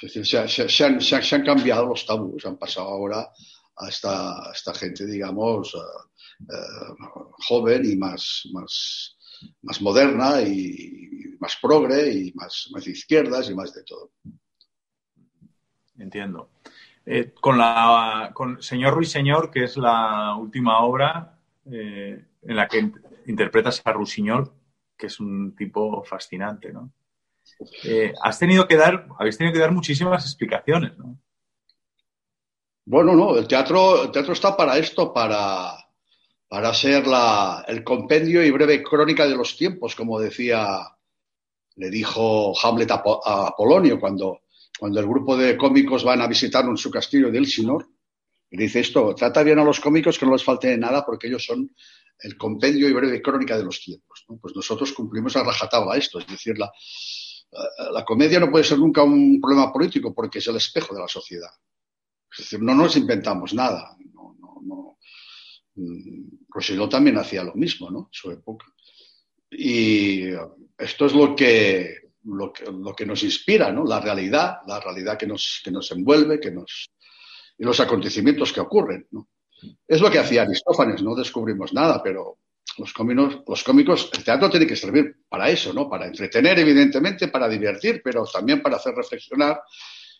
Es 0.00 0.14
decir, 0.14 0.26
se, 0.26 0.84
han, 0.84 1.44
cambiado 1.44 1.86
los 1.86 2.04
tabús, 2.04 2.44
han 2.44 2.58
pasado 2.58 2.88
ahora 2.88 3.30
a 3.76 3.88
esta, 3.88 4.74
gente, 4.74 5.06
digamos, 5.06 5.74
eh, 5.74 6.44
eh, 6.52 6.94
joven 7.48 7.84
y 7.84 7.96
más, 7.96 8.46
más, 8.52 9.16
más 9.62 9.80
moderna 9.80 10.42
y, 10.42 11.36
más 11.40 11.56
progre 11.60 12.12
y 12.12 12.32
más, 12.34 12.68
más 12.72 12.86
izquierdas 12.86 13.48
y 13.50 13.54
más 13.54 13.72
de 13.74 13.84
todo. 13.84 14.12
Entiendo. 15.98 16.50
Eh, 17.04 17.32
con 17.40 17.56
la 17.56 18.32
con 18.34 18.62
Señor 18.62 18.94
Ruiseñor, 18.94 19.50
que 19.50 19.64
es 19.64 19.76
la 19.76 20.34
última 20.34 20.80
obra 20.80 21.38
en 21.64 22.26
la 22.42 22.68
que 22.68 22.92
interpretas 23.26 23.82
a 23.84 23.92
Rusiñol, 23.92 24.52
que 24.96 25.06
es 25.06 25.20
un 25.20 25.54
tipo 25.54 26.02
fascinante, 26.04 26.72
¿no? 26.72 26.92
Has 28.22 28.38
tenido 28.38 28.66
que 28.66 28.76
dar, 28.76 29.06
habéis 29.18 29.38
tenido 29.38 29.54
que 29.54 29.60
dar 29.60 29.72
muchísimas 29.72 30.24
explicaciones, 30.24 30.96
¿no? 30.98 31.18
Bueno, 32.88 33.14
no, 33.14 33.36
el 33.36 33.48
teatro, 33.48 34.10
teatro 34.12 34.32
está 34.32 34.56
para 34.56 34.78
esto, 34.78 35.12
para, 35.12 35.72
para 36.48 36.72
ser 36.72 37.06
la, 37.06 37.64
el 37.66 37.82
compendio 37.82 38.44
y 38.44 38.50
breve 38.52 38.80
crónica 38.80 39.26
de 39.26 39.34
los 39.34 39.56
tiempos, 39.56 39.96
como 39.96 40.20
decía, 40.20 40.86
le 41.74 41.90
dijo 41.90 42.54
Hamlet 42.62 42.92
a, 42.92 43.02
Apolonio 43.48 43.98
cuando, 43.98 44.42
cuando 44.78 45.00
el 45.00 45.06
grupo 45.06 45.36
de 45.36 45.56
cómicos 45.56 46.04
van 46.04 46.22
a 46.22 46.28
visitar 46.28 46.64
en 46.64 46.76
su 46.76 46.88
castillo 46.90 47.30
de 47.30 47.38
Elsinor. 47.38 47.88
Y 48.48 48.56
dice 48.56 48.78
esto, 48.78 49.12
trata 49.16 49.42
bien 49.42 49.58
a 49.58 49.64
los 49.64 49.80
cómicos 49.80 50.16
que 50.16 50.26
no 50.26 50.32
les 50.32 50.44
falte 50.44 50.76
nada 50.78 51.04
porque 51.04 51.26
ellos 51.26 51.44
son 51.44 51.74
el 52.20 52.36
compendio 52.36 52.88
y 52.88 52.92
breve 52.92 53.20
crónica 53.20 53.58
de 53.58 53.64
los 53.64 53.80
tiempos. 53.80 54.24
Pues 54.40 54.54
nosotros 54.54 54.92
cumplimos 54.92 55.34
a 55.34 55.42
rajatabla 55.42 55.96
esto, 55.96 56.20
es 56.20 56.26
decir, 56.28 56.56
la, 56.56 56.70
la 57.92 58.04
comedia 58.04 58.40
no 58.40 58.50
puede 58.50 58.64
ser 58.64 58.78
nunca 58.78 59.02
un 59.02 59.40
problema 59.40 59.72
político 59.72 60.14
porque 60.14 60.38
es 60.38 60.46
el 60.48 60.56
espejo 60.56 60.94
de 60.94 61.00
la 61.00 61.08
sociedad. 61.08 61.50
Es 62.30 62.38
decir, 62.38 62.60
no 62.60 62.74
nos 62.74 62.96
inventamos 62.96 63.54
nada. 63.54 63.96
No. 64.12 64.98
Mm, 65.74 66.88
también 66.88 67.18
hacía 67.18 67.44
lo 67.44 67.54
mismo, 67.54 67.90
¿no? 67.90 67.98
En 67.98 68.12
su 68.12 68.30
época. 68.30 68.66
Y 69.50 70.24
esto 70.76 71.06
es 71.06 71.12
lo 71.14 71.34
que, 71.36 71.96
lo 72.24 72.52
que, 72.52 72.64
lo 72.64 72.94
que 72.94 73.06
nos 73.06 73.22
inspira, 73.22 73.70
¿no? 73.72 73.84
La 73.84 74.00
realidad, 74.00 74.58
la 74.66 74.80
realidad 74.80 75.18
que 75.18 75.26
nos, 75.26 75.60
que 75.64 75.70
nos 75.70 75.90
envuelve, 75.92 76.40
que 76.40 76.50
nos, 76.50 76.90
y 77.58 77.64
los 77.64 77.78
acontecimientos 77.80 78.52
que 78.52 78.60
ocurren. 78.60 79.08
Es 79.86 80.00
lo 80.00 80.10
que 80.10 80.18
hacía 80.18 80.42
Aristófanes, 80.42 81.02
no 81.02 81.14
descubrimos 81.14 81.72
nada, 81.72 82.02
pero 82.02 82.38
los 82.78 83.62
cómicos, 83.62 84.10
el 84.12 84.24
teatro 84.24 84.50
tiene 84.50 84.66
que 84.66 84.76
servir 84.76 85.24
para 85.28 85.48
eso, 85.48 85.72
¿no? 85.72 85.88
Para 85.88 86.06
entretener, 86.06 86.58
evidentemente, 86.58 87.28
para 87.28 87.48
divertir, 87.48 88.00
pero 88.04 88.24
también 88.24 88.62
para 88.62 88.76
hacer 88.76 88.94
reflexionar 88.94 89.60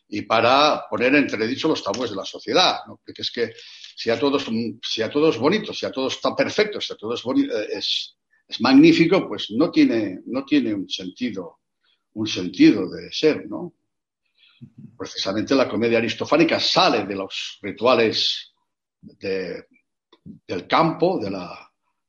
y 0.08 0.22
para 0.22 0.86
poner 0.88 1.14
entredicho 1.14 1.68
los 1.68 1.82
tabúes 1.82 2.10
de 2.10 2.16
la 2.16 2.24
sociedad. 2.24 2.78
Porque 2.86 3.22
es 3.22 3.30
que 3.30 3.52
si 3.96 4.10
a 4.10 4.18
todos, 4.18 4.46
si 4.82 5.02
a 5.02 5.10
todos 5.10 5.38
bonito, 5.38 5.74
si 5.74 5.84
a 5.86 5.90
todos 5.90 6.14
está 6.14 6.34
perfecto, 6.34 6.80
si 6.80 6.92
a 6.92 6.96
todos 6.96 7.22
es, 7.72 8.16
es, 8.48 8.60
magnífico, 8.60 9.28
pues 9.28 9.50
no 9.50 9.70
tiene, 9.70 10.20
no 10.26 10.44
tiene 10.44 10.72
un 10.72 10.88
sentido, 10.88 11.60
un 12.14 12.26
sentido 12.26 12.88
de 12.88 13.12
ser, 13.12 13.46
¿no? 13.46 13.74
Precisamente 14.96 15.54
la 15.54 15.68
comedia 15.68 15.98
aristofánica 15.98 16.58
sale 16.58 17.04
de 17.04 17.14
los 17.14 17.58
rituales 17.60 18.54
de, 19.02 19.66
del 20.46 20.66
campo, 20.66 21.18
de 21.18 21.30
la, 21.30 21.65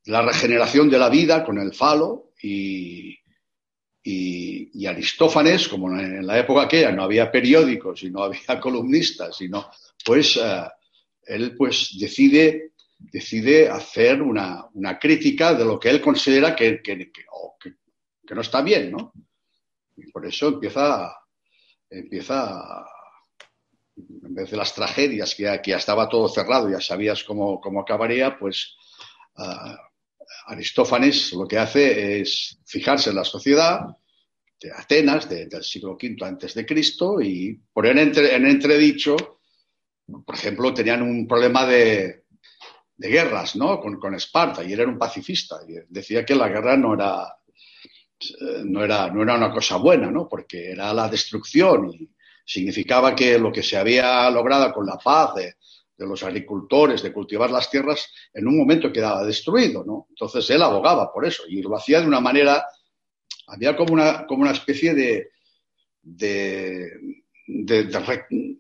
la 0.08 0.22
regeneración 0.22 0.90
de 0.90 0.98
la 0.98 1.10
vida 1.10 1.44
con 1.44 1.58
el 1.58 1.74
falo 1.74 2.32
y, 2.42 3.18
y, 4.04 4.86
Aristófanes, 4.86 5.68
como 5.68 5.90
en 6.00 6.26
la 6.26 6.40
época 6.40 6.64
aquella 6.64 6.94
no 6.94 7.04
había 7.04 7.30
periódicos 7.30 8.04
y 8.04 8.10
no 8.10 8.24
había 8.24 8.60
columnistas, 8.62 9.36
sino, 9.36 9.70
pues 10.06 10.38
eh, 10.38 10.64
él 11.24 11.56
pues 11.58 11.98
decide, 12.00 12.72
decide 12.98 13.68
hacer 13.70 14.22
una, 14.22 14.70
crítica 15.00 15.54
de 15.54 15.66
lo 15.66 15.78
que 15.78 15.90
él 15.90 16.02
considera 16.02 16.56
que, 16.56 16.82
que, 16.82 17.12
no 18.34 18.42
está 18.42 18.62
bien, 18.62 18.92
¿no? 18.92 19.12
Y 19.98 20.10
por 20.12 20.26
eso 20.26 20.50
empieza, 20.50 21.14
empieza 21.90 22.86
en 23.98 24.34
vez 24.34 24.52
de 24.52 24.58
las 24.58 24.74
tragedias, 24.74 25.36
que 25.36 25.44
ya, 25.44 25.78
estaba 25.78 26.08
todo 26.08 26.30
cerrado, 26.30 26.70
ya 26.70 26.80
sabías 26.80 27.24
cómo, 27.26 27.60
cómo 27.60 27.82
acabaría, 27.82 28.38
pues 28.38 28.78
eh, 29.38 29.76
Aristófanes 30.48 31.34
lo 31.34 31.48
que 31.48 31.58
hace 31.58 32.22
es 32.22 32.60
fijarse 32.66 33.10
en 33.10 33.16
la 33.16 33.24
sociedad 33.24 33.82
de 34.60 34.72
Atenas 34.72 35.30
del 35.30 35.64
siglo 35.64 35.94
V 35.94 36.18
antes 36.22 36.54
de 36.54 36.66
Cristo 36.66 37.22
y 37.22 37.60
poner 37.72 37.98
en 37.98 38.46
entredicho, 38.46 39.16
por 40.26 40.36
ejemplo, 40.36 40.74
tenían 40.74 41.02
un 41.02 41.28
problema 41.28 41.66
de, 41.66 42.24
guerras 42.98 43.56
¿no? 43.56 43.80
Con, 43.80 44.16
Esparta 44.16 44.64
y 44.64 44.74
era 44.74 44.88
un 44.88 44.98
pacifista 44.98 45.60
y 45.68 45.76
decía 45.88 46.26
que 46.26 46.34
la 46.34 46.48
guerra 46.48 46.76
no 46.76 46.96
era, 46.96 47.38
no 48.66 48.84
era, 48.84 49.12
no 49.12 49.22
era 49.22 49.36
una 49.36 49.52
cosa 49.52 49.78
buena, 49.78 50.10
¿no? 50.10 50.28
porque 50.28 50.72
era 50.72 50.94
la 50.94 51.08
destrucción 51.08 51.94
y 51.94 52.10
significaba 52.44 53.14
que 53.14 53.38
lo 53.38 53.52
que 53.52 53.62
se 53.62 53.78
había 53.78 54.30
logrado 54.32 54.74
con 54.74 54.86
la 54.86 54.98
paz 54.98 55.32
de 55.98 56.06
los 56.06 56.22
agricultores, 56.24 57.02
de 57.02 57.12
cultivar 57.12 57.50
las 57.50 57.70
tierras, 57.70 58.08
en 58.34 58.48
un 58.48 58.58
momento 58.58 58.92
quedaba 58.92 59.26
destruido, 59.26 59.84
¿no? 59.84 60.06
Entonces 60.10 60.48
él 60.52 60.62
abogaba 60.62 61.12
por 61.12 61.26
eso 61.26 61.44
y 61.48 61.62
lo 61.62 61.76
hacía 61.76 62.02
de 62.02 62.08
una 62.08 62.20
manera, 62.20 62.66
había 63.48 63.76
como 63.76 63.94
una, 63.94 64.26
como 64.28 64.44
una 64.44 64.52
especie 64.52 64.94
de, 64.94 65.32
de, 66.04 66.92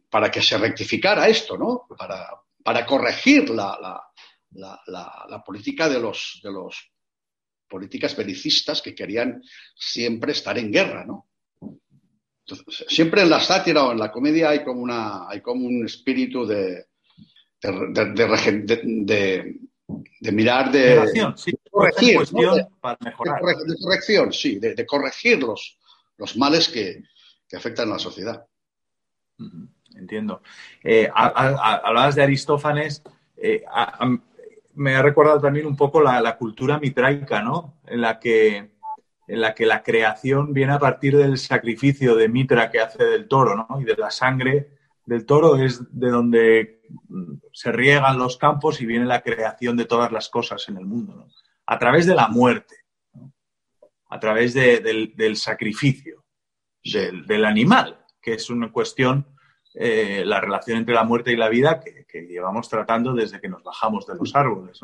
para 0.09 0.31
que 0.31 0.41
se 0.41 0.57
rectificara 0.57 1.27
esto, 1.27 1.57
¿no? 1.57 1.85
Para, 1.95 2.27
para 2.63 2.85
corregir 2.85 3.51
la, 3.51 3.77
la, 4.51 4.81
la, 4.87 5.43
política 5.45 5.87
de 5.87 5.99
los, 5.99 6.39
de 6.43 6.51
los 6.51 6.91
políticas 7.69 8.15
belicistas 8.15 8.81
que 8.81 8.95
querían 8.95 9.43
siempre 9.75 10.31
estar 10.31 10.57
en 10.57 10.71
guerra, 10.71 11.05
¿no? 11.05 11.27
siempre 12.87 13.21
en 13.21 13.29
la 13.29 13.41
sátira 13.41 13.83
o 13.83 13.91
en 13.91 13.99
la 13.99 14.09
comedia 14.09 14.49
hay 14.51 14.63
como, 14.63 14.81
una, 14.81 15.27
hay 15.27 15.41
como 15.41 15.67
un 15.67 15.85
espíritu 15.85 16.45
de, 16.45 16.85
de, 17.61 19.55
de, 20.19 20.31
mirar 20.31 20.71
de, 20.71 21.33
corregir, 21.69 22.19
para 22.79 22.97
mejorar. 23.03 23.41
De, 23.41 23.75
corrección, 23.81 24.31
sí, 24.31 24.59
de, 24.59 24.85
corregir 24.85 25.41
los, 25.41 25.77
los 26.17 26.37
males 26.37 26.69
que, 26.69 27.03
afectan 27.55 27.89
a 27.89 27.93
la 27.93 27.99
sociedad. 27.99 28.45
Entiendo. 29.95 30.41
Eh, 30.83 31.09
hablabas 31.13 32.15
de 32.15 32.23
Aristófanes. 32.23 33.01
Eh, 33.37 33.63
me 34.75 34.95
ha 34.95 35.01
recordado 35.01 35.41
también 35.41 35.65
un 35.65 35.75
poco 35.75 36.01
la, 36.01 36.37
cultura 36.37 36.79
mitraica, 36.79 37.41
¿no? 37.41 37.79
En 37.87 38.01
la 38.01 38.19
que 38.19 38.75
en 39.29 39.41
la 39.41 39.53
que 39.53 39.65
la 39.65 39.83
creación 39.83 40.53
viene 40.53 40.71
a 40.71 40.79
partir 40.79 41.17
del 41.17 41.37
sacrificio 41.37 42.15
de 42.15 42.29
Mitra 42.29 42.71
que 42.71 42.79
hace 42.79 43.03
del 43.03 43.27
toro, 43.27 43.57
¿no? 43.57 43.81
Y 43.81 43.83
de 43.83 43.97
la 43.97 44.09
sangre 44.09 44.76
del 45.07 45.25
toro 45.25 45.55
es 45.55 45.81
de 45.89 46.09
donde 46.09 46.81
se 47.53 47.71
riegan 47.71 48.19
los 48.19 48.37
campos 48.37 48.81
y 48.81 48.85
viene 48.85 49.05
la 49.05 49.21
creación 49.21 49.77
de 49.77 49.85
todas 49.85 50.11
las 50.11 50.27
cosas 50.27 50.67
en 50.67 50.77
el 50.77 50.85
mundo, 50.85 51.29
a 51.65 51.79
través 51.79 52.05
de 52.05 52.13
la 52.13 52.27
muerte, 52.27 52.75
a 54.09 54.19
través 54.19 54.53
del, 54.53 55.37
sacrificio 55.37 56.25
del, 56.83 57.45
animal, 57.45 58.05
que 58.21 58.33
es 58.33 58.49
una 58.49 58.69
cuestión, 58.69 59.25
eh, 59.73 60.23
la 60.25 60.41
relación 60.41 60.79
entre 60.79 60.93
la 60.93 61.05
muerte 61.05 61.31
y 61.31 61.37
la 61.37 61.49
vida 61.49 61.79
que, 61.79 62.05
llevamos 62.27 62.67
tratando 62.67 63.13
desde 63.13 63.39
que 63.39 63.47
nos 63.47 63.63
bajamos 63.63 64.05
de 64.07 64.15
los 64.15 64.35
árboles. 64.35 64.79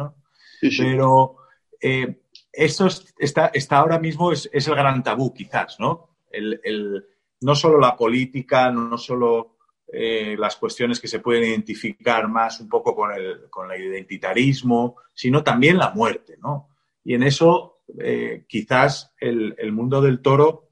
Pero 0.78 1.36
eh, 1.82 2.22
esto 2.52 2.88
está, 3.18 3.48
está, 3.48 3.78
ahora 3.78 4.00
mismo 4.00 4.32
es, 4.32 4.50
es, 4.54 4.68
el 4.68 4.76
gran 4.76 5.04
tabú, 5.04 5.34
quizás, 5.34 5.80
¿no? 5.80 6.16
El, 6.32 7.08
no 7.42 7.56
solo 7.56 7.80
la 7.80 7.98
política, 7.98 8.72
no 8.72 8.98
solo 8.98 9.53
eh, 9.96 10.36
las 10.40 10.56
cuestiones 10.56 11.00
que 11.00 11.08
se 11.08 11.20
pueden 11.20 11.44
identificar 11.44 12.28
más 12.28 12.60
un 12.60 12.68
poco 12.68 12.96
con 12.96 13.14
el, 13.14 13.48
con 13.52 13.72
el 13.72 13.80
identitarismo, 13.80 14.96
sino 15.14 15.44
también 15.44 15.78
la 15.78 15.92
muerte, 15.92 16.36
¿no? 16.42 16.70
Y 17.04 17.14
en 17.14 17.22
eso 17.22 17.84
eh, 18.00 18.44
quizás 18.48 19.14
el, 19.20 19.72
mundo 19.72 20.02
del 20.02 20.20
toro 20.20 20.72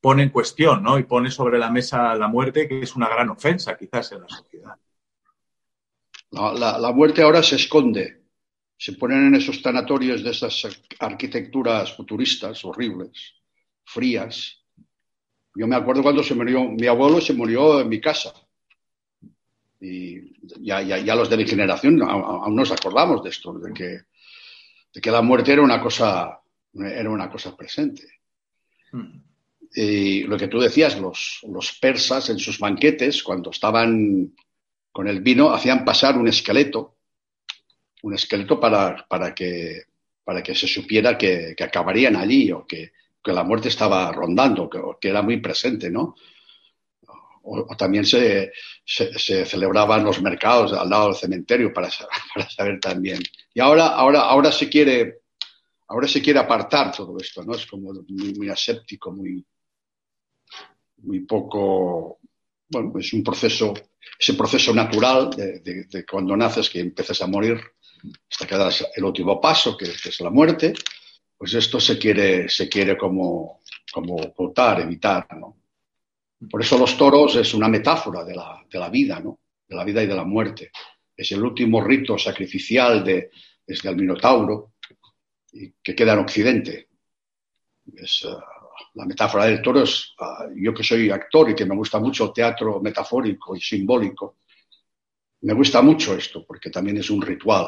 pone 0.00 0.24
en 0.24 0.30
cuestión, 0.30 0.82
¿no? 0.82 0.98
Y 0.98 1.04
pone 1.04 1.30
sobre 1.30 1.56
la 1.56 1.70
mesa 1.70 2.16
la 2.16 2.26
muerte, 2.26 2.66
que 2.66 2.80
es 2.80 2.96
una 2.96 3.08
gran 3.08 3.30
ofensa 3.30 3.76
quizás 3.76 4.10
en 4.10 4.22
la 4.22 4.28
sociedad. 4.28 4.76
La, 6.32 6.80
la, 6.80 6.92
muerte 6.92 7.22
ahora 7.22 7.44
se 7.44 7.54
esconde. 7.54 8.24
Se 8.76 8.94
ponen 8.94 9.28
en 9.28 9.36
esos 9.36 9.62
tanatorios 9.62 10.24
de 10.24 10.30
esas 10.30 10.66
arquitecturas 10.98 11.94
futuristas 11.94 12.64
horribles, 12.64 13.36
frías, 13.84 14.61
yo 15.54 15.66
me 15.66 15.76
acuerdo 15.76 16.02
cuando 16.02 16.22
se 16.22 16.34
murió, 16.34 16.64
mi 16.64 16.86
abuelo 16.86 17.20
se 17.20 17.34
murió 17.34 17.80
en 17.80 17.88
mi 17.88 18.00
casa. 18.00 18.32
Y 19.80 20.32
ya, 20.60 20.80
ya, 20.80 21.14
los 21.14 21.28
de 21.28 21.36
mi 21.36 21.46
generación 21.46 22.00
aún 22.02 22.54
nos 22.54 22.70
acordamos 22.70 23.22
de 23.22 23.30
esto, 23.30 23.52
de 23.54 23.72
que, 23.72 24.00
de 24.94 25.00
que 25.00 25.10
la 25.10 25.22
muerte 25.22 25.52
era 25.52 25.62
una 25.62 25.80
cosa, 25.80 26.40
era 26.74 27.10
una 27.10 27.28
cosa 27.28 27.56
presente. 27.56 28.06
Y 29.74 30.22
lo 30.22 30.36
que 30.36 30.48
tú 30.48 30.60
decías, 30.60 30.98
los, 31.00 31.40
los 31.48 31.72
persas 31.78 32.30
en 32.30 32.38
sus 32.38 32.58
banquetes, 32.58 33.22
cuando 33.22 33.50
estaban 33.50 34.34
con 34.90 35.08
el 35.08 35.20
vino, 35.20 35.52
hacían 35.52 35.84
pasar 35.84 36.16
un 36.16 36.28
esqueleto, 36.28 36.98
un 38.02 38.14
esqueleto 38.14 38.60
para, 38.60 39.06
para, 39.08 39.34
que, 39.34 39.82
para 40.24 40.42
que 40.42 40.54
se 40.54 40.68
supiera 40.68 41.18
que, 41.18 41.54
que 41.56 41.64
acabarían 41.64 42.16
allí 42.16 42.52
o 42.52 42.66
que, 42.66 42.92
que, 43.22 43.32
la 43.32 43.44
muerte 43.44 43.68
estaba 43.68 44.10
rondando, 44.12 44.68
que, 44.68 44.80
que 45.00 45.08
era 45.08 45.22
muy 45.22 45.40
presente, 45.40 45.90
¿no? 45.90 46.14
O, 47.44 47.66
también 47.76 48.04
se, 48.04 48.52
se, 48.84 49.18
se, 49.18 49.44
celebraban 49.44 50.04
los 50.04 50.22
mercados 50.22 50.72
al 50.72 50.88
lado 50.88 51.06
del 51.08 51.16
cementerio 51.16 51.72
para, 51.72 51.88
para 52.34 52.48
saber 52.48 52.78
también. 52.80 53.20
Y 53.52 53.60
ahora, 53.60 53.88
ahora, 53.88 54.20
ahora 54.20 54.52
se 54.52 54.68
quiere, 54.68 55.22
ahora 55.88 56.06
se 56.06 56.22
quiere 56.22 56.38
apartar 56.38 56.94
todo 56.94 57.16
esto, 57.18 57.42
¿no? 57.42 57.54
Es 57.54 57.66
como 57.66 57.92
muy, 58.08 58.34
muy 58.34 58.48
aséptico, 58.48 59.10
muy, 59.10 59.44
muy 60.98 61.20
poco, 61.20 62.20
bueno, 62.68 62.92
es 62.98 63.12
un 63.12 63.24
proceso, 63.24 63.74
ese 64.18 64.34
proceso 64.34 64.72
natural 64.72 65.30
de, 65.30 65.60
de, 65.60 65.84
de 65.84 66.06
cuando 66.06 66.36
naces 66.36 66.70
que 66.70 66.80
empiezas 66.80 67.20
a 67.22 67.26
morir 67.26 67.60
hasta 68.30 68.46
que 68.46 68.56
das 68.56 68.86
el 68.94 69.04
último 69.04 69.40
paso, 69.40 69.76
que, 69.76 69.86
que, 69.86 70.08
es 70.08 70.20
la 70.20 70.30
muerte, 70.30 70.72
pues 71.42 71.54
esto 71.54 71.80
se 71.80 71.98
quiere, 71.98 72.48
se 72.48 72.68
quiere 72.68 72.96
como, 72.96 73.62
como 73.92 74.14
ocultar, 74.14 74.80
evitar, 74.80 75.26
¿no? 75.36 75.56
Por 76.48 76.60
eso 76.62 76.78
los 76.78 76.96
toros 76.96 77.34
es 77.34 77.52
una 77.52 77.66
metáfora 77.66 78.22
de 78.22 78.32
la, 78.32 78.64
de 78.70 78.78
la 78.78 78.88
vida, 78.88 79.18
¿no? 79.18 79.40
De 79.66 79.74
la 79.74 79.82
vida 79.82 80.04
y 80.04 80.06
de 80.06 80.14
la 80.14 80.22
muerte. 80.22 80.70
Es 81.16 81.32
el 81.32 81.42
último 81.42 81.82
rito 81.82 82.16
sacrificial 82.16 83.02
de, 83.02 83.32
desde 83.66 83.88
el 83.88 83.96
Minotauro 83.96 84.74
y 85.52 85.72
que 85.82 85.96
queda 85.96 86.12
en 86.12 86.20
Occidente. 86.20 86.90
Es, 87.92 88.24
uh, 88.24 88.38
la 88.94 89.04
metáfora 89.04 89.46
del 89.46 89.60
toro 89.60 89.82
es, 89.82 90.14
uh, 90.20 90.48
yo 90.54 90.72
que 90.72 90.84
soy 90.84 91.10
actor 91.10 91.50
y 91.50 91.56
que 91.56 91.66
me 91.66 91.74
gusta 91.74 91.98
mucho 91.98 92.26
el 92.26 92.32
teatro 92.32 92.80
metafórico 92.80 93.56
y 93.56 93.60
simbólico, 93.60 94.36
me 95.40 95.54
gusta 95.54 95.82
mucho 95.82 96.14
esto 96.14 96.46
porque 96.46 96.70
también 96.70 96.98
es 96.98 97.10
un 97.10 97.20
ritual. 97.20 97.66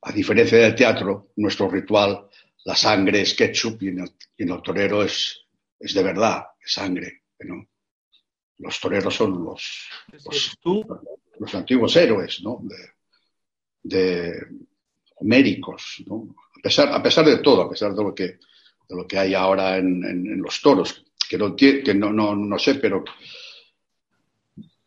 A 0.00 0.12
diferencia 0.12 0.56
del 0.56 0.74
teatro, 0.74 1.32
nuestro 1.36 1.68
ritual, 1.68 2.29
la 2.70 2.76
sangre 2.76 3.22
es 3.22 3.34
ketchup 3.34 3.82
y 3.82 3.88
en 3.88 3.98
el, 3.98 4.12
y 4.36 4.44
en 4.44 4.50
el 4.50 4.62
torero 4.62 5.02
es, 5.02 5.44
es, 5.76 5.92
de 5.92 6.04
verdad, 6.04 6.44
es 6.64 6.72
sangre. 6.72 7.24
¿no? 7.40 7.66
Los 8.58 8.78
toreros 8.78 9.12
son 9.12 9.44
los, 9.44 9.88
los, 10.12 10.56
los 11.40 11.54
antiguos 11.56 11.96
héroes 11.96 12.40
¿no? 12.44 12.60
de, 12.62 12.76
de 13.82 14.46
homéricos, 15.16 16.04
¿no? 16.06 16.36
a, 16.58 16.62
pesar, 16.62 16.92
a 16.92 17.02
pesar 17.02 17.24
de 17.24 17.38
todo, 17.38 17.62
a 17.62 17.70
pesar 17.70 17.92
de 17.92 18.04
lo 18.04 18.14
que, 18.14 18.38
de 18.88 18.96
lo 18.96 19.04
que 19.04 19.18
hay 19.18 19.34
ahora 19.34 19.76
en, 19.76 20.04
en, 20.04 20.26
en 20.28 20.40
los 20.40 20.60
toros, 20.62 21.04
que, 21.28 21.36
no, 21.36 21.56
que 21.56 21.92
no, 21.92 22.12
no, 22.12 22.36
no 22.36 22.58
sé, 22.60 22.76
pero, 22.76 23.02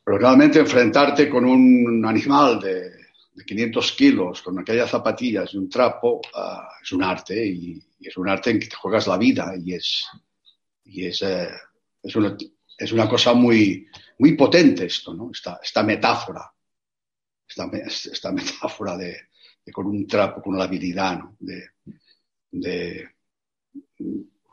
pero 0.05 0.17
realmente 0.17 0.59
enfrentarte 0.59 1.29
con 1.29 1.43
un 1.43 2.05
animal 2.05 2.61
de, 2.61 3.02
de 3.33 3.45
500 3.45 3.91
kilos, 3.93 4.41
con 4.41 4.59
aquellas 4.59 4.89
zapatillas 4.89 5.53
y 5.53 5.57
un 5.57 5.69
trapo, 5.69 6.17
uh, 6.17 6.81
es 6.81 6.91
un 6.91 7.03
arte 7.03 7.45
y, 7.45 7.81
es 7.99 8.17
un 8.17 8.29
arte 8.29 8.51
en 8.51 8.59
que 8.59 8.67
te 8.67 8.75
juegas 8.75 9.07
la 9.07 9.17
vida 9.17 9.53
y 9.57 9.73
es, 9.73 10.05
y 10.83 11.05
es, 11.05 11.21
eh, 11.21 11.49
es, 12.01 12.15
una, 12.15 12.35
es 12.77 12.91
una 12.91 13.07
cosa 13.07 13.33
muy, 13.33 13.87
muy 14.19 14.35
potente 14.35 14.85
esto, 14.85 15.13
¿no? 15.13 15.31
Esta, 15.31 15.59
esta 15.63 15.83
metáfora, 15.83 16.53
esta, 17.47 17.69
esta 18.11 18.31
metáfora 18.31 18.97
de, 18.97 19.15
con 19.71 19.87
un 19.87 20.05
trapo, 20.05 20.41
con 20.41 20.57
la 20.57 20.65
habilidad. 20.65 21.19
De, 21.39 21.69
de, 22.51 23.09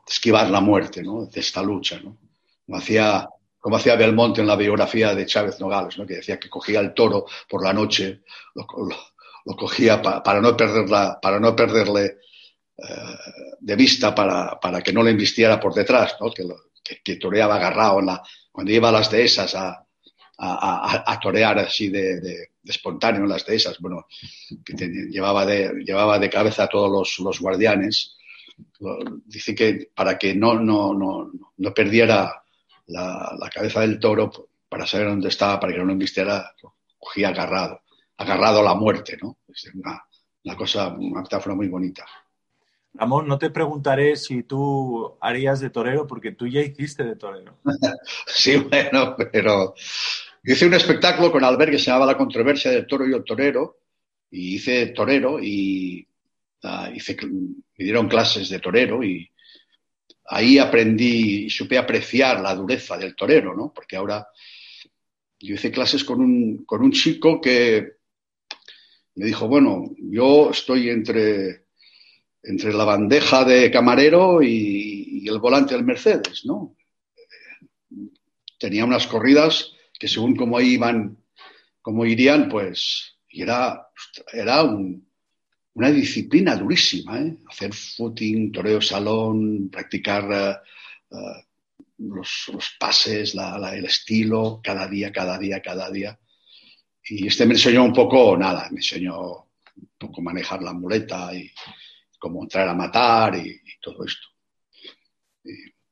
esquivar 0.06 0.50
la 0.50 0.60
muerte, 0.60 1.02
¿no? 1.02 1.26
De 1.26 1.40
esta 1.40 1.62
lucha, 1.62 2.00
¿no? 2.00 2.18
Como 2.66 2.78
hacía 2.78 3.28
como 3.61 3.77
hacía 3.77 3.94
Belmonte 3.94 4.40
en 4.40 4.46
la 4.46 4.57
biografía 4.57 5.14
de 5.14 5.27
Chávez 5.27 5.61
Nogales, 5.61 5.99
¿no? 5.99 6.07
que 6.07 6.16
decía 6.16 6.40
que 6.40 6.49
cogía 6.49 6.81
el 6.81 6.94
toro 6.94 7.27
por 7.49 7.62
la 7.62 7.73
noche, 7.73 8.23
lo, 8.55 8.66
cogía 9.57 10.01
pa, 10.01 10.23
para, 10.23 10.40
no 10.40 10.57
perderla, 10.57 11.18
para 11.20 11.38
no 11.38 11.55
perderle 11.55 12.18
eh, 12.79 13.16
de 13.61 13.77
vista, 13.77 14.14
para, 14.14 14.59
para, 14.59 14.81
que 14.81 14.92
no 14.92 15.03
le 15.03 15.11
embistiera 15.11 15.61
por 15.61 15.75
detrás, 15.75 16.16
¿no? 16.20 16.31
que, 16.31 16.44
lo, 16.44 16.57
que, 16.83 17.03
que, 17.03 17.16
toreaba 17.16 17.57
agarrado 17.57 18.01
cuando 18.51 18.73
iba 18.73 18.90
las 18.90 19.11
dehesas 19.11 19.55
a, 19.55 19.68
a, 19.68 19.85
a, 20.38 21.12
a 21.12 21.20
torear 21.20 21.59
así 21.59 21.88
de, 21.88 22.20
de, 22.20 22.51
espontáneo 22.64 23.23
en 23.23 23.29
las 23.29 23.44
dehesas, 23.44 23.79
bueno, 23.79 24.07
que 24.64 24.75
llevaba, 25.11 25.44
de, 25.44 25.83
llevaba 25.85 26.18
de 26.18 26.31
cabeza 26.31 26.64
a 26.64 26.68
todos 26.68 26.90
los, 26.90 27.18
los 27.18 27.40
guardianes, 27.40 28.16
dice 29.27 29.55
que 29.55 29.90
para 29.94 30.16
que 30.18 30.35
no, 30.35 30.55
no, 30.55 30.94
no, 30.94 31.31
no 31.57 31.75
perdiera 31.75 32.39
la, 32.90 33.37
la, 33.38 33.50
cabeza 33.50 33.81
del 33.81 33.98
toro 33.98 34.31
para 34.68 34.87
saber 34.87 35.09
dónde 35.09 35.29
estaba, 35.29 35.59
para 35.59 35.72
que 35.72 35.79
no 35.79 35.87
lo 35.87 35.92
invistiera, 35.92 36.55
cogía 36.98 37.29
agarrado, 37.29 37.81
agarrado 38.16 38.61
a 38.61 38.64
la 38.64 38.74
muerte, 38.74 39.18
¿no? 39.20 39.38
Es 39.48 39.70
una, 39.74 40.05
una 40.44 40.57
cosa, 40.57 40.88
una 40.88 41.22
metáfora 41.22 41.55
muy 41.55 41.68
bonita. 41.68 42.07
Ramón, 42.94 43.29
no 43.29 43.38
te 43.38 43.50
preguntaré 43.50 44.16
si 44.16 44.42
tú 44.42 45.16
harías 45.20 45.61
de 45.61 45.70
torero, 45.70 46.07
porque 46.07 46.33
tú 46.33 46.46
ya 46.46 46.61
hiciste 46.61 47.05
de 47.05 47.16
torero. 47.16 47.59
sí, 48.26 48.57
bueno, 48.57 49.16
pero 49.33 49.74
hice 50.42 50.66
un 50.66 50.74
espectáculo 50.74 51.31
con 51.31 51.44
Albert 51.44 51.72
que 51.72 51.79
se 51.79 51.87
llamaba 51.87 52.07
La 52.07 52.18
controversia 52.18 52.70
del 52.70 52.87
toro 52.87 53.09
y 53.09 53.12
el 53.12 53.24
torero, 53.24 53.79
y 54.31 54.57
hice 54.57 54.87
torero 54.88 55.38
y 55.40 56.07
uh, 56.62 56.92
hice, 56.94 57.16
me 57.26 57.85
dieron 57.85 58.09
clases 58.09 58.48
de 58.48 58.59
torero 58.59 59.03
y, 59.03 59.31
ahí 60.31 60.59
aprendí 60.59 61.51
supe 61.51 61.77
apreciar 61.77 62.40
la 62.40 62.55
dureza 62.55 62.97
del 62.97 63.16
torero, 63.16 63.55
¿no? 63.55 63.73
Porque 63.75 63.97
ahora 63.97 64.27
yo 65.40 65.55
hice 65.55 65.73
clases 65.73 66.05
con 66.05 66.21
un, 66.21 66.64
con 66.64 66.83
un 66.83 66.93
chico 66.93 67.40
que 67.40 67.97
me 69.16 69.27
dijo, 69.27 69.49
bueno, 69.49 69.90
yo 69.99 70.51
estoy 70.51 70.88
entre, 70.88 71.66
entre 72.43 72.73
la 72.73 72.85
bandeja 72.85 73.45
de 73.45 73.71
camarero 73.71 74.40
y, 74.40 75.23
y 75.23 75.29
el 75.29 75.40
volante 75.40 75.75
del 75.75 75.85
Mercedes, 75.85 76.43
¿no? 76.45 76.77
Tenía 78.59 78.85
unas 78.85 79.07
corridas 79.09 79.73
que 79.99 80.07
según 80.07 80.37
cómo 80.37 80.61
iban, 80.61 81.19
cómo 81.83 82.07
irían, 82.07 82.49
pues, 82.49 83.19
y 83.29 83.43
era, 83.43 83.88
era 84.33 84.62
un, 84.62 85.10
una 85.74 85.90
disciplina 85.90 86.56
durísima, 86.56 87.20
¿eh? 87.20 87.37
hacer 87.48 87.72
footing, 87.72 88.52
toreo 88.52 88.80
salón, 88.80 89.68
practicar 89.70 90.28
uh, 90.28 91.16
uh, 91.16 91.42
los, 91.98 92.50
los, 92.52 92.76
pases, 92.78 93.35
la, 93.35 93.74
el 93.74 93.85
estilo, 93.85 94.61
cada 94.62 94.87
día, 94.88 95.12
cada 95.12 95.38
día, 95.38 95.61
cada 95.61 95.90
día. 95.90 96.18
Y 97.04 97.26
este 97.26 97.46
me 97.46 97.54
enseñó 97.54 97.85
un 97.85 97.92
poco, 97.92 98.37
nada, 98.37 98.68
me 98.70 98.78
enseñó 98.78 99.48
un 99.76 99.90
poco 99.98 100.22
manejar 100.22 100.62
la 100.62 100.72
muleta 100.72 101.35
y 101.35 101.50
cómo 102.18 102.42
entrar 102.42 102.68
a 102.68 102.74
matar 102.74 103.37
y, 103.37 103.61
todo 103.80 104.04
esto. 104.04 104.28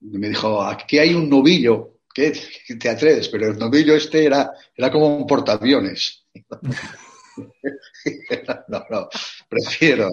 Me 0.00 0.28
dijo, 0.28 0.62
aquí 0.62 0.98
hay 0.98 1.14
un 1.14 1.30
novillo, 1.30 2.00
¿qué 2.12 2.32
te 2.78 2.90
atreves? 2.90 3.30
Pero 3.30 3.50
el 3.50 3.58
novillo 3.58 3.96
este 3.96 4.26
era, 4.26 4.52
era 4.76 4.92
como 4.92 5.16
un 5.16 5.26
portaaviones. 5.26 6.26
no, 8.68 8.84
no, 8.90 9.08
prefiero, 9.48 10.08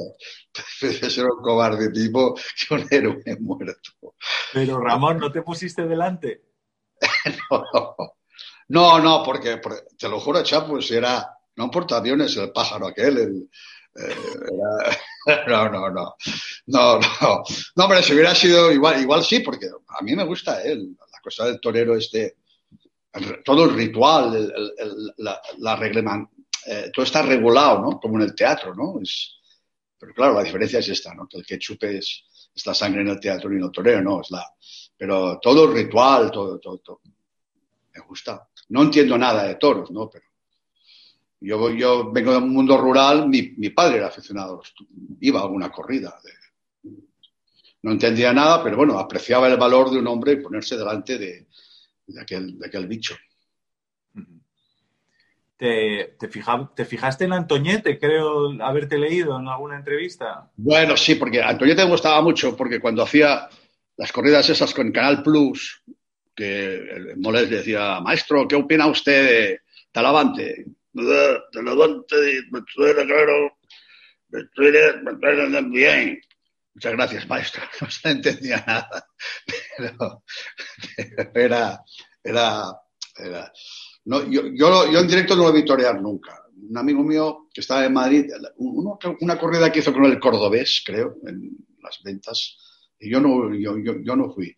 prefiero 0.79 1.09
ser 1.09 1.25
un 1.25 1.41
cobarde 1.41 1.91
tipo 1.91 2.35
que 2.35 2.73
un 2.73 2.87
héroe 2.89 3.37
muerto. 3.39 4.15
Pero 4.53 4.79
Ramón, 4.79 5.19
¿no 5.19 5.31
te 5.31 5.41
pusiste 5.41 5.85
delante? 5.85 6.41
no, 7.51 7.95
no, 8.69 8.99
no, 8.99 9.23
porque, 9.23 9.61
te 9.97 10.09
lo 10.09 10.19
juro, 10.19 10.41
Chapus, 10.41 10.91
era, 10.91 11.29
no 11.55 11.69
portaaviones, 11.69 12.35
el 12.37 12.51
pájaro 12.51 12.87
aquel, 12.87 13.17
el, 13.17 13.49
eh, 13.95 14.15
no, 15.47 15.69
no, 15.69 15.89
no, 15.89 16.15
no, 16.67 16.99
no, 16.99 17.43
no, 17.75 17.87
pero 17.87 18.01
si 18.01 18.13
hubiera 18.13 18.33
sido 18.33 18.71
igual, 18.71 19.01
igual 19.01 19.23
sí, 19.23 19.39
porque 19.39 19.67
a 19.87 20.01
mí 20.01 20.15
me 20.15 20.25
gusta 20.25 20.61
él, 20.63 20.95
la 21.11 21.19
cosa 21.19 21.45
del 21.45 21.59
torero 21.59 21.95
este, 21.95 22.37
todo 23.43 23.65
el 23.65 23.75
ritual, 23.75 24.35
el, 24.35 24.73
el, 24.77 25.13
la, 25.17 25.41
la 25.59 25.75
reglaman, 25.75 26.29
eh, 26.65 26.91
todo 26.93 27.05
está 27.05 27.21
regulado, 27.21 27.81
¿no? 27.81 27.99
Como 27.99 28.15
en 28.17 28.23
el 28.23 28.35
teatro, 28.35 28.73
¿no? 28.73 28.99
Es, 29.01 29.35
pero 29.97 30.13
claro, 30.13 30.33
la 30.33 30.43
diferencia 30.43 30.79
es 30.79 30.89
esta, 30.89 31.13
¿no? 31.13 31.27
Que 31.27 31.37
el 31.37 31.45
ketchup 31.45 31.83
es, 31.83 32.23
es 32.53 32.65
la 32.65 32.73
sangre 32.73 33.01
en 33.01 33.09
el 33.09 33.19
teatro 33.19 33.51
y 33.51 33.57
en 33.57 33.63
el 33.63 33.71
torero, 33.71 34.01
¿no? 34.01 34.21
Es 34.21 34.31
la, 34.31 34.45
pero 34.97 35.39
todo 35.41 35.71
ritual, 35.71 36.31
todo, 36.31 36.59
todo, 36.59 36.77
todo, 36.79 37.01
me 37.93 38.01
gusta. 38.01 38.47
No 38.69 38.83
entiendo 38.83 39.17
nada 39.17 39.43
de 39.43 39.55
toros, 39.55 39.91
¿no? 39.91 40.09
Pero 40.09 40.25
yo, 41.39 41.69
yo 41.71 42.11
vengo 42.11 42.31
de 42.31 42.37
un 42.37 42.49
mundo 42.49 42.77
rural, 42.77 43.27
mi, 43.27 43.53
mi 43.57 43.69
padre 43.69 43.97
era 43.97 44.07
aficionado, 44.07 44.61
iba 45.19 45.39
a 45.39 45.43
alguna 45.43 45.71
corrida. 45.71 46.19
De, 46.23 46.31
no 47.83 47.91
entendía 47.91 48.33
nada, 48.33 48.63
pero 48.63 48.77
bueno, 48.77 48.97
apreciaba 48.97 49.47
el 49.47 49.57
valor 49.57 49.91
de 49.91 49.99
un 49.99 50.07
hombre 50.07 50.33
y 50.33 50.37
ponerse 50.37 50.75
delante 50.75 51.19
de, 51.19 51.47
de, 52.07 52.21
aquel, 52.21 52.57
de 52.57 52.65
aquel 52.65 52.87
bicho. 52.87 53.15
¿Te, 55.57 56.15
te, 56.19 56.27
¿Te, 56.27 56.85
fijaste 56.85 57.23
en 57.23 57.33
Antoñete? 57.33 57.97
Creo 57.97 58.61
haberte 58.61 58.97
leído 58.97 59.39
en 59.39 59.47
alguna 59.47 59.77
entrevista. 59.77 60.51
Bueno, 60.57 60.97
sí, 60.97 61.15
porque 61.15 61.41
Antoñete 61.41 61.85
me 61.85 61.91
gustaba 61.91 62.21
mucho, 62.21 62.57
porque 62.57 62.79
cuando 62.79 63.03
hacía, 63.03 63.47
las 63.95 64.11
corridas 64.11 64.49
esas 64.49 64.73
con 64.73 64.91
Canal 64.91 65.23
Plus, 65.23 65.81
que 66.35 67.13
Moles 67.17 67.49
decía, 67.49 68.01
maestro, 68.01 68.47
¿qué 68.47 68.55
opina 68.55 68.87
usted 68.87 69.29
de 69.29 69.61
Talavante? 69.91 70.65
Talavante, 71.51 72.15
me 72.51 72.61
suena 72.67 73.05
claro, 73.05 73.57
me 74.29 74.41
suena, 74.53 75.01
me 75.03 75.19
suena 75.19 75.61
bien. 75.61 76.19
Muchas 76.75 76.91
gracias, 76.91 77.27
maestro. 77.27 77.63
No 77.81 77.89
se 77.89 78.09
entendía 78.09 78.63
nada. 78.67 79.07
Pero, 79.77 80.23
pero 81.33 81.45
era, 81.45 81.83
era, 82.23 82.63
era. 83.17 83.51
No, 84.05 84.23
yo, 84.29 84.47
yo, 84.47 84.91
yo, 84.91 84.99
en 84.99 85.07
directo 85.07 85.35
no 85.35 85.43
lo 85.43 85.53
vi 85.53 85.65
torear 85.65 86.01
nunca. 86.01 86.43
Un 86.69 86.77
amigo 86.77 87.03
mío 87.03 87.47
que 87.53 87.61
estaba 87.61 87.85
en 87.85 87.93
Madrid, 87.93 88.31
uno, 88.57 88.97
una 89.21 89.37
corrida 89.37 89.71
que 89.71 89.79
hizo 89.79 89.93
con 89.93 90.05
el 90.05 90.19
cordobés, 90.19 90.83
creo, 90.85 91.17
en 91.27 91.57
las 91.81 92.01
ventas, 92.03 92.57
y 92.99 93.09
yo 93.09 93.19
no, 93.19 93.53
yo, 93.53 93.77
yo, 93.77 93.99
yo 94.01 94.15
no 94.15 94.31
fui. 94.31 94.55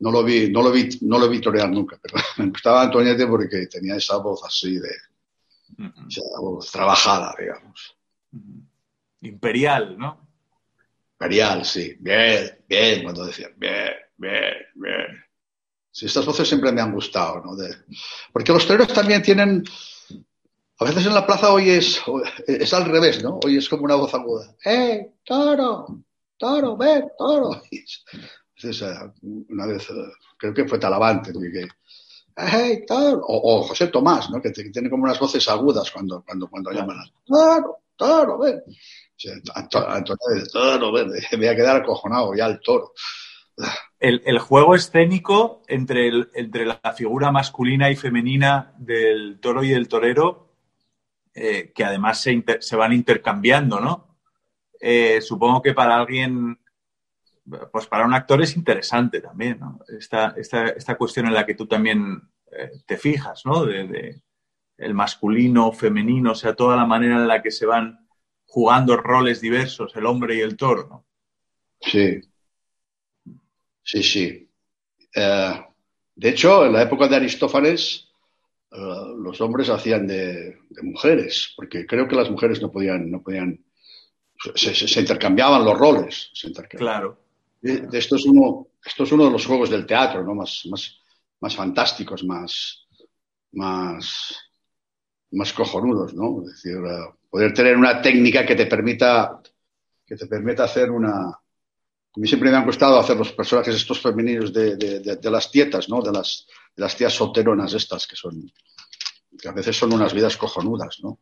No 0.00 0.10
lo 0.10 0.24
vi, 0.24 0.50
no 0.50 0.62
lo 0.62 0.72
vi, 0.72 0.88
no 1.02 1.18
lo 1.18 1.28
vi 1.28 1.40
torear 1.40 1.70
nunca, 1.70 1.98
pero 2.02 2.16
me 2.38 2.46
gustaba 2.46 2.82
Antoniete 2.82 3.26
porque 3.26 3.66
tenía 3.66 3.96
esa 3.96 4.16
voz 4.18 4.42
así 4.44 4.74
de, 4.74 4.90
uh 5.78 5.82
-huh. 5.82 6.08
esa 6.08 6.40
voz 6.40 6.70
trabajada, 6.70 7.34
digamos. 7.38 7.96
Uh 8.32 8.38
-huh. 8.38 8.68
Imperial, 9.22 9.96
¿no? 9.98 10.28
Imperial, 11.12 11.64
sí. 11.64 11.96
Bien, 12.00 12.58
bien, 12.68 13.02
cuando 13.02 13.26
decían, 13.26 13.52
bien, 13.56 13.92
bien, 14.16 14.54
bien. 14.74 15.24
Sí, 15.94 16.06
estas 16.06 16.26
voces 16.26 16.48
siempre 16.48 16.72
me 16.72 16.80
han 16.80 16.92
gustado, 16.92 17.40
¿no? 17.40 17.52
Porque 18.32 18.50
los 18.50 18.66
toreros 18.66 18.92
también 18.92 19.22
tienen, 19.22 19.62
a 20.80 20.84
veces 20.84 21.06
en 21.06 21.14
la 21.14 21.24
plaza 21.24 21.52
hoy 21.52 21.70
es, 21.70 22.02
es 22.48 22.74
al 22.74 22.86
revés, 22.86 23.22
¿no? 23.22 23.38
Hoy 23.44 23.58
es 23.58 23.68
como 23.68 23.84
una 23.84 23.94
voz 23.94 24.12
aguda. 24.12 24.56
¡Eh, 24.64 25.12
toro! 25.24 25.86
¡Toro, 26.36 26.76
ven, 26.76 27.04
toro! 27.16 27.62
Entonces, 28.56 28.92
una 29.22 29.66
vez, 29.66 29.86
creo 30.36 30.52
que 30.52 30.66
fue 30.66 30.80
Talavante, 30.80 31.32
que, 31.32 31.68
¡Hey, 32.38 32.84
toro! 32.88 33.22
O, 33.28 33.62
José 33.62 33.86
Tomás, 33.86 34.30
¿no? 34.30 34.42
Que, 34.42 34.50
tiene 34.50 34.90
como 34.90 35.04
unas 35.04 35.20
voces 35.20 35.48
agudas 35.48 35.92
cuando, 35.92 36.24
cuando, 36.26 36.48
cuando 36.48 36.72
llaman 36.72 36.98
a 36.98 37.04
¡Toro, 37.24 37.78
toro, 37.94 38.38
ven! 38.40 38.64
Antonio, 39.54 40.44
toro, 40.52 40.90
ven, 40.90 41.06
me 41.08 41.36
voy 41.36 41.46
a 41.46 41.54
quedar 41.54 41.76
acojonado 41.76 42.34
ya 42.34 42.46
el 42.46 42.58
toro. 42.58 42.94
El, 44.06 44.38
juego 44.38 44.74
escénico 44.74 45.62
entre, 45.66 46.08
el, 46.08 46.30
entre 46.34 46.66
la 46.66 46.78
figura 46.94 47.32
masculina 47.32 47.90
y 47.90 47.96
femenina 47.96 48.74
del 48.76 49.38
toro 49.40 49.64
y 49.64 49.70
del 49.70 49.88
torero, 49.88 50.52
eh, 51.32 51.72
que 51.74 51.84
además 51.84 52.20
se, 52.20 52.32
inter, 52.32 52.62
se, 52.62 52.76
van 52.76 52.92
intercambiando, 52.92 53.80
¿no? 53.80 54.18
Eh, 54.78 55.22
supongo 55.22 55.62
que 55.62 55.72
para 55.72 55.96
alguien, 55.96 56.60
pues 57.72 57.86
para 57.86 58.04
un 58.04 58.12
actor 58.12 58.42
es 58.42 58.56
interesante 58.56 59.22
también, 59.22 59.58
¿no? 59.60 59.80
Esta, 59.88 60.34
esta, 60.36 60.68
esta 60.68 60.96
cuestión 60.96 61.26
en 61.26 61.34
la 61.34 61.46
que 61.46 61.54
tú 61.54 61.66
también 61.66 62.28
eh, 62.52 62.72
te 62.84 62.98
fijas, 62.98 63.46
¿no? 63.46 63.64
De, 63.64 63.88
de, 63.88 64.22
el 64.76 64.92
masculino, 64.92 65.72
femenino, 65.72 66.32
o 66.32 66.34
sea, 66.34 66.54
toda 66.54 66.76
la 66.76 66.84
manera 66.84 67.16
en 67.16 67.26
la 67.26 67.40
que 67.40 67.50
se 67.50 67.64
van 67.64 68.06
jugando 68.44 68.98
roles 68.98 69.40
diversos, 69.40 69.96
el 69.96 70.04
hombre 70.04 70.36
y 70.36 70.40
el 70.40 70.58
toro, 70.58 70.88
¿no? 70.90 71.06
Sí, 71.80 72.20
Sí, 73.84 74.02
sí. 74.02 74.50
Eh, 75.14 75.64
de 76.16 76.28
hecho, 76.28 76.64
en 76.64 76.72
la 76.72 76.82
época 76.82 77.06
de 77.06 77.16
Aristófanes, 77.16 78.08
eh, 78.72 78.76
los 79.18 79.40
hombres 79.40 79.68
hacían 79.68 80.06
de, 80.06 80.56
de, 80.68 80.82
mujeres, 80.82 81.52
porque 81.54 81.86
creo 81.86 82.08
que 82.08 82.16
las 82.16 82.30
mujeres 82.30 82.60
no 82.62 82.72
podían, 82.72 83.10
no 83.10 83.22
podían, 83.22 83.62
se, 84.54 84.74
se, 84.74 84.88
se 84.88 85.00
intercambiaban 85.00 85.64
los 85.64 85.78
roles. 85.78 86.30
Se 86.32 86.48
intercambiaban. 86.48 87.00
Claro. 87.00 87.18
De, 87.60 87.86
de 87.86 87.98
esto, 87.98 88.16
es 88.16 88.24
uno, 88.24 88.68
esto 88.84 89.04
es 89.04 89.12
uno 89.12 89.26
de 89.26 89.30
los 89.30 89.46
juegos 89.46 89.70
del 89.70 89.86
teatro, 89.86 90.24
¿no? 90.24 90.34
Más, 90.34 90.66
más, 90.70 90.98
más 91.40 91.54
fantásticos, 91.54 92.24
más, 92.24 92.86
más, 93.52 94.34
más 95.32 95.52
cojonudos, 95.52 96.14
¿no? 96.14 96.42
Es 96.42 96.52
decir, 96.52 96.78
uh, 96.78 97.14
poder 97.28 97.52
tener 97.52 97.76
una 97.76 98.00
técnica 98.00 98.46
que 98.46 98.54
te 98.54 98.66
permita, 98.66 99.40
que 100.06 100.16
te 100.16 100.26
permita 100.26 100.64
hacer 100.64 100.90
una, 100.90 101.38
a 102.16 102.20
mí 102.20 102.28
siempre 102.28 102.50
me 102.50 102.56
han 102.56 102.64
gustado 102.64 102.98
hacer 102.98 103.16
los 103.16 103.32
personajes 103.32 103.74
estos 103.74 104.00
femeninos 104.00 104.52
de, 104.52 104.76
de, 104.76 105.30
las 105.30 105.50
tietas, 105.50 105.88
¿no? 105.88 106.00
De 106.00 106.12
las, 106.12 106.46
las 106.76 106.96
tías 106.96 107.12
solteronas 107.12 107.74
estas, 107.74 108.06
que 108.06 108.14
son, 108.14 108.52
que 109.36 109.48
a 109.48 109.52
veces 109.52 109.76
son 109.76 109.92
unas 109.92 110.14
vidas 110.14 110.36
cojonudas, 110.36 110.98
¿no? 111.02 111.18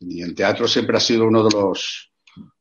Y 0.00 0.22
en 0.22 0.34
teatro 0.34 0.68
siempre 0.68 0.98
ha 0.98 1.00
sido 1.00 1.24
uno 1.24 1.42
de 1.42 1.54
los, 1.54 2.12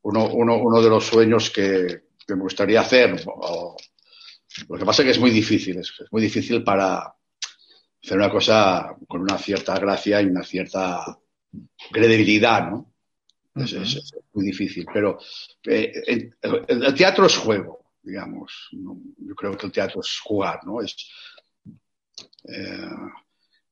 uno, 0.03 0.29
uno, 0.29 0.57
uno 0.57 0.81
de 0.81 0.89
los 0.89 1.05
sueños 1.05 1.49
que, 1.49 2.03
que 2.25 2.35
me 2.35 2.43
gustaría 2.43 2.79
hacer. 2.79 3.25
Lo 3.25 4.77
que 4.77 4.85
pasa 4.85 5.01
es 5.01 5.05
que 5.07 5.11
es 5.11 5.19
muy 5.19 5.31
difícil, 5.31 5.79
es, 5.79 5.93
es 5.99 6.11
muy 6.11 6.21
difícil 6.21 6.63
para 6.63 7.13
hacer 8.01 8.17
una 8.17 8.29
cosa 8.29 8.95
con 9.05 9.21
una 9.21 9.37
cierta 9.37 9.77
gracia 9.77 10.21
y 10.21 10.27
una 10.27 10.43
cierta 10.43 11.19
credibilidad, 11.91 12.69
¿no? 12.69 12.93
Es, 13.63 13.73
es, 13.73 13.95
es, 13.95 14.13
muy 14.33 14.45
difícil, 14.45 14.85
pero 14.93 15.19
eh, 15.65 15.91
el, 16.07 16.35
el, 16.67 16.93
teatro 16.93 17.25
es 17.25 17.37
juego, 17.37 17.93
digamos. 18.01 18.69
Yo 18.71 19.35
creo 19.35 19.57
que 19.57 19.65
el 19.65 19.71
teatro 19.71 20.01
es 20.01 20.19
jugar, 20.19 20.61
¿no? 20.65 20.81
Es, 20.81 20.95
eh, 22.45 22.79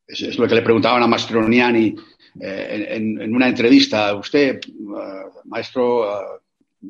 es, 0.08 0.22
es 0.22 0.38
lo 0.38 0.48
que 0.48 0.56
le 0.56 0.62
preguntaban 0.62 1.04
a 1.04 1.08
Mastroniani 1.08 1.96
eh, 2.40 2.88
en, 2.92 3.22
en, 3.22 3.36
una 3.36 3.48
entrevista. 3.48 4.14
Usted, 4.16 4.60
uh, 4.80 5.48
maestro, 5.48 6.02
uh, 6.02 6.88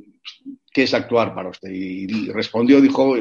¿qué 0.72 0.84
es 0.84 0.94
actuar 0.94 1.34
para 1.34 1.50
usted? 1.50 1.70
Y, 1.70 2.06
y, 2.06 2.32
respondió, 2.32 2.82
dijo, 2.82 3.16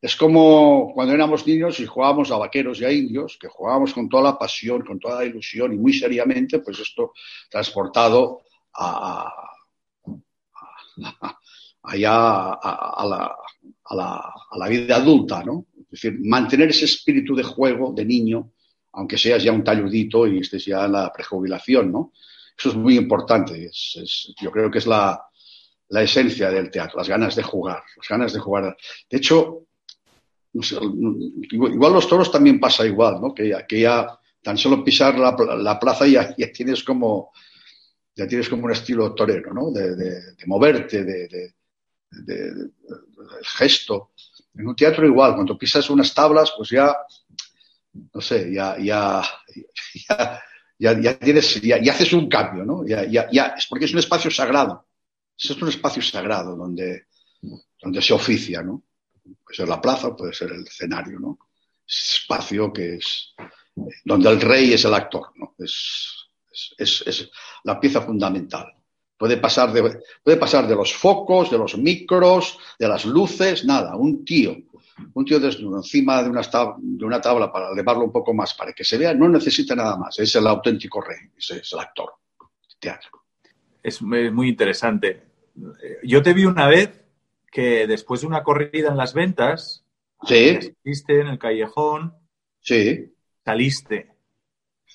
es 0.00 0.16
como 0.16 0.92
cuando 0.94 1.14
éramos 1.14 1.46
niños 1.46 1.78
y 1.80 1.86
jugábamos 1.86 2.30
a 2.30 2.38
vaqueros 2.38 2.80
y 2.80 2.84
a 2.84 2.92
indios, 2.92 3.38
que 3.40 3.48
jugábamos 3.48 3.92
con 3.92 4.08
toda 4.08 4.22
la 4.22 4.38
pasión, 4.38 4.82
con 4.82 4.98
toda 4.98 5.20
la 5.20 5.26
ilusión 5.26 5.72
y 5.74 5.76
muy 5.76 5.92
seriamente, 5.92 6.60
pues 6.60 6.78
esto 6.80 7.12
transportado 7.50 8.42
a, 8.74 9.26
a, 9.26 9.30
allá 11.82 12.52
a, 12.52 13.06
la, 13.06 13.36
la, 13.90 14.34
a, 14.50 14.58
la, 14.58 14.68
vida 14.68 14.96
adulta, 14.96 15.42
¿no? 15.44 15.66
Es 15.76 16.02
decir, 16.02 16.18
mantener 16.22 16.70
ese 16.70 16.84
espíritu 16.84 17.34
de 17.34 17.42
juego 17.42 17.92
de 17.92 18.04
niño, 18.04 18.52
aunque 18.92 19.18
seas 19.18 19.42
ya 19.42 19.52
un 19.52 19.64
talludito 19.64 20.26
y 20.26 20.38
estés 20.38 20.64
ya 20.66 20.84
en 20.84 20.92
la 20.92 21.12
prejubilación, 21.12 21.90
¿no? 21.90 22.12
Eso 22.56 22.70
es 22.70 22.74
muy 22.76 22.96
importante. 22.96 23.64
Es, 23.64 24.32
yo 24.40 24.50
creo 24.50 24.70
que 24.70 24.78
es 24.78 24.86
la, 24.86 25.20
la, 25.88 26.02
esencia 26.02 26.50
del 26.50 26.70
teatro, 26.70 26.98
las 26.98 27.08
ganas 27.08 27.34
de 27.34 27.42
jugar, 27.42 27.82
las 27.96 28.08
ganas 28.08 28.32
de 28.32 28.38
jugar. 28.38 28.76
De 29.08 29.16
hecho, 29.16 29.66
igual 30.52 31.92
los 31.92 32.08
toros 32.08 32.30
también 32.30 32.60
pasa 32.60 32.86
igual, 32.86 33.20
¿no? 33.20 33.34
Que 33.34 33.48
ya, 33.80 34.18
tan 34.42 34.56
solo 34.56 34.84
pisar 34.84 35.18
la, 35.18 35.36
la 35.58 35.78
plaza 35.78 36.06
ya, 36.06 36.34
ya 36.36 36.52
tienes 36.52 36.82
como 36.82 37.30
ya 38.14 38.26
tienes 38.26 38.48
como 38.48 38.64
un 38.64 38.72
estilo 38.72 39.14
torero, 39.14 39.52
¿no? 39.52 39.70
De, 39.70 39.94
de, 39.96 40.46
moverte, 40.46 41.04
de, 41.04 41.54
de, 42.10 42.70
gesto. 43.42 44.12
En 44.54 44.66
un 44.66 44.76
teatro 44.76 45.06
igual, 45.06 45.34
cuando 45.34 45.56
pisas 45.56 45.88
unas 45.90 46.12
tablas, 46.12 46.52
pues 46.56 46.70
ya, 46.70 46.96
no 48.12 48.20
sé, 48.20 48.52
ya, 48.52 48.76
ya, 48.78 49.22
ya, 50.78 51.00
ya, 51.00 51.18
tienes, 51.18 51.60
ya, 51.60 51.76
haces 51.92 52.12
un 52.12 52.28
cambio, 52.28 52.64
¿no? 52.64 52.86
Ya, 52.86 53.04
ya, 53.04 53.28
ya, 53.30 53.54
es 53.56 53.66
porque 53.66 53.84
es 53.84 53.92
un 53.92 54.00
espacio 54.00 54.30
sagrado. 54.30 54.86
Es 55.38 55.50
un 55.50 55.68
espacio 55.68 56.02
sagrado 56.02 56.54
donde, 56.56 57.06
donde 57.80 58.02
se 58.02 58.12
oficia, 58.12 58.62
¿no? 58.62 58.82
Puede 59.22 59.56
ser 59.56 59.68
la 59.68 59.80
plaza, 59.80 60.14
puede 60.14 60.34
ser 60.34 60.50
el 60.52 60.66
escenario, 60.66 61.18
¿no? 61.18 61.38
Es 61.86 62.20
espacio 62.20 62.72
que 62.72 62.96
es 62.96 63.34
donde 64.04 64.28
el 64.28 64.40
rey 64.40 64.74
es 64.74 64.84
el 64.84 64.94
actor, 64.94 65.32
¿no? 65.36 65.54
Es, 65.58 66.29
es, 66.78 67.02
es, 67.06 67.30
la 67.64 67.78
pieza 67.78 68.00
fundamental. 68.02 68.74
Puede 69.16 69.36
pasar, 69.36 69.72
de, 69.72 70.00
puede 70.22 70.36
pasar 70.38 70.66
de 70.66 70.74
los 70.74 70.94
focos, 70.94 71.50
de 71.50 71.58
los 71.58 71.76
micros, 71.76 72.58
de 72.78 72.88
las 72.88 73.04
luces, 73.04 73.64
nada. 73.64 73.94
Un 73.96 74.24
tío, 74.24 74.56
un 75.14 75.24
tío 75.24 75.38
desnudo 75.38 75.76
encima 75.78 76.22
de 76.22 76.30
una, 76.30 76.42
tabla, 76.42 76.76
de 76.78 77.04
una 77.04 77.20
tabla 77.20 77.52
para 77.52 77.70
elevarlo 77.70 78.04
un 78.04 78.12
poco 78.12 78.32
más, 78.32 78.54
para 78.54 78.72
que 78.72 78.84
se 78.84 78.96
vea, 78.96 79.12
no 79.12 79.28
necesita 79.28 79.74
nada 79.74 79.96
más. 79.96 80.18
Es 80.18 80.34
el 80.36 80.46
auténtico 80.46 81.00
rey, 81.00 81.18
es 81.36 81.72
el 81.72 81.78
actor. 81.78 82.14
Teatro. 82.78 83.10
Es 83.82 84.00
muy 84.00 84.48
interesante. 84.48 85.22
Yo 86.02 86.22
te 86.22 86.32
vi 86.32 86.46
una 86.46 86.66
vez 86.66 87.04
que 87.50 87.86
después 87.86 88.20
de 88.20 88.26
una 88.26 88.42
corrida 88.42 88.88
en 88.88 88.96
las 88.96 89.12
ventas, 89.12 89.84
sí. 90.26 90.58
en 91.08 91.26
el 91.26 91.38
callejón, 91.38 92.14
sí. 92.60 93.12
saliste. 93.44 94.14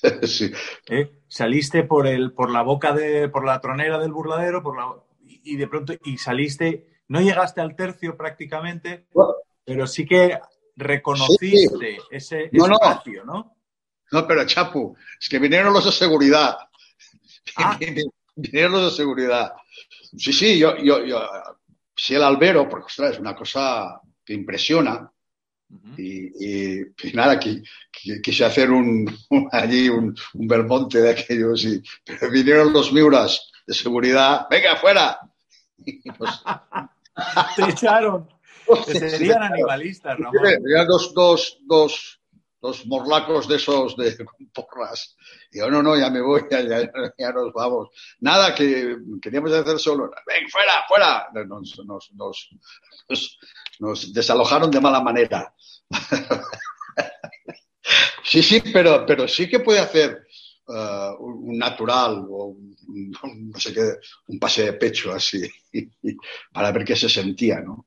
sí. 0.24 0.52
¿Eh? 0.90 1.12
Saliste 1.28 1.84
por 1.84 2.08
el 2.08 2.34
por 2.34 2.52
la 2.52 2.62
boca 2.62 2.94
de 2.94 3.30
por 3.30 3.46
la 3.46 3.60
tronera 3.60 4.00
del 4.00 4.12
burladero 4.12 4.62
por 4.62 4.78
la, 4.78 4.94
y 5.22 5.56
de 5.56 5.68
pronto 5.68 5.94
y 6.04 6.18
saliste 6.18 7.00
no 7.08 7.22
llegaste 7.22 7.62
al 7.62 7.76
tercio 7.76 8.16
prácticamente 8.16 9.08
pero 9.64 9.88
sí 9.88 10.06
que 10.06 10.40
reconociste 10.76 11.98
sí. 11.98 11.98
ese 12.12 12.50
no, 12.52 12.66
espacio 12.66 13.24
no 13.26 13.58
no 14.12 14.28
pero 14.28 14.46
Chapu 14.46 14.96
es 15.20 15.30
que 15.30 15.40
vinieron 15.40 15.74
los 15.74 15.86
de 15.86 15.92
seguridad 15.92 16.58
ah. 17.58 17.78
vinieron 18.36 18.72
los 18.74 18.92
de 18.92 18.98
seguridad 18.98 19.54
sí 20.18 20.34
sí 20.34 20.60
yo 20.60 20.78
yo 20.78 21.04
yo 21.06 21.22
sí 21.96 22.16
el 22.16 22.24
albero 22.24 22.68
porque 22.70 22.86
ostras 22.86 23.14
es 23.14 23.20
una 23.20 23.36
cosa 23.36 24.02
que 24.26 24.34
impresiona. 24.34 25.10
Y, 25.98 26.84
nada, 27.14 27.40
quise 27.40 28.46
hacer 28.46 28.72
un, 28.72 29.06
allí 29.52 29.90
un, 29.90 30.16
Belmonte 30.34 31.02
de 31.02 31.12
aquellos, 31.12 31.64
y, 31.66 31.82
pero 32.06 32.32
vinieron 32.32 32.74
los 32.74 32.92
miuras 32.92 33.52
de 33.66 33.74
seguridad, 33.74 34.48
venga, 34.50 34.74
afuera. 34.74 35.20
Te 37.56 37.70
echaron. 37.70 38.30
serían 38.86 39.44
animalistas, 39.44 40.18
Ramón. 40.18 40.42
dos, 40.88 41.14
dos, 41.14 41.60
dos, 41.66 42.20
dos 42.66 42.86
morlacos 42.88 43.48
de 43.48 43.58
esos 43.58 43.96
de 43.96 44.18
porras. 44.54 45.16
Y 45.52 45.60
yo, 45.60 45.70
no, 45.70 45.84
no, 45.84 45.98
ya 45.98 46.10
me 46.10 46.22
voy, 46.22 46.44
ya, 46.52 46.62
ya, 46.62 47.32
nos 47.32 47.54
vamos. 47.54 47.90
Nada, 48.20 48.56
que 48.56 48.98
queríamos 49.22 49.52
hacer 49.52 49.80
solo. 49.80 50.10
Ven, 50.26 50.50
fuera, 50.50 50.84
fuera. 50.88 51.28
Nos, 51.46 51.80
nos, 51.86 52.12
nos, 53.80 54.14
desalojaron 54.14 54.72
de 54.72 54.82
mala 54.82 55.02
manera. 55.02 55.54
sí, 58.24 58.42
sí, 58.42 58.64
pero, 58.74 59.06
pero 59.06 59.28
sí 59.28 59.48
que 59.48 59.60
puede 59.60 59.80
hacer 59.80 60.26
uh, 60.68 61.16
un 61.20 61.58
natural 61.58 62.26
o 62.28 62.58
un, 62.88 63.52
no 63.52 63.60
sé 63.60 63.74
qué, 63.74 63.94
un 64.28 64.40
pase 64.40 64.66
de 64.66 64.74
pecho 64.74 65.12
así, 65.12 65.48
para 66.52 66.72
ver 66.72 66.84
qué 66.84 66.96
se 66.96 67.10
sentía, 67.10 67.62
¿no? 67.62 67.86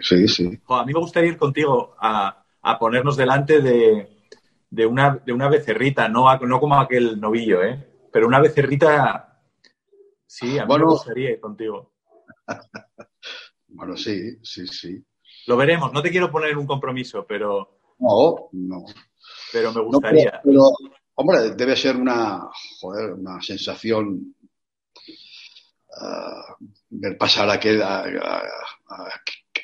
sí, 0.00 0.28
sí. 0.28 0.60
a 0.68 0.84
mí 0.84 0.92
me 0.92 1.00
gustaría 1.00 1.30
ir 1.30 1.36
contigo 1.36 1.96
a, 1.98 2.41
a 2.62 2.78
ponernos 2.78 3.16
delante 3.16 3.60
de, 3.60 4.22
de, 4.70 4.86
una, 4.86 5.20
de 5.24 5.32
una 5.32 5.48
becerrita, 5.48 6.08
no, 6.08 6.34
no 6.38 6.60
como 6.60 6.80
aquel 6.80 7.20
novillo, 7.20 7.62
¿eh? 7.62 7.88
Pero 8.12 8.26
una 8.26 8.40
becerrita, 8.40 9.42
sí, 10.26 10.58
a 10.58 10.66
mí 10.66 10.74
me 10.78 10.84
gustaría 10.84 11.32
ir 11.32 11.40
contigo. 11.40 11.92
bueno, 13.68 13.96
sí, 13.96 14.38
sí, 14.42 14.66
sí. 14.66 15.04
Lo 15.46 15.56
veremos, 15.56 15.92
no 15.92 16.02
te 16.02 16.10
quiero 16.10 16.30
poner 16.30 16.56
un 16.56 16.66
compromiso, 16.66 17.26
pero... 17.26 17.80
No, 17.98 18.48
no. 18.52 18.84
Pero 19.52 19.72
me 19.72 19.80
gustaría. 19.82 20.40
pero, 20.42 20.70
hombre, 21.14 21.50
debe 21.54 21.76
ser 21.76 21.96
una, 21.96 22.48
joder, 22.80 23.12
una 23.12 23.40
sensación 23.42 24.34
uh, 26.00 26.66
ver 26.90 27.18
pasar 27.18 27.50
aquella, 27.50 28.04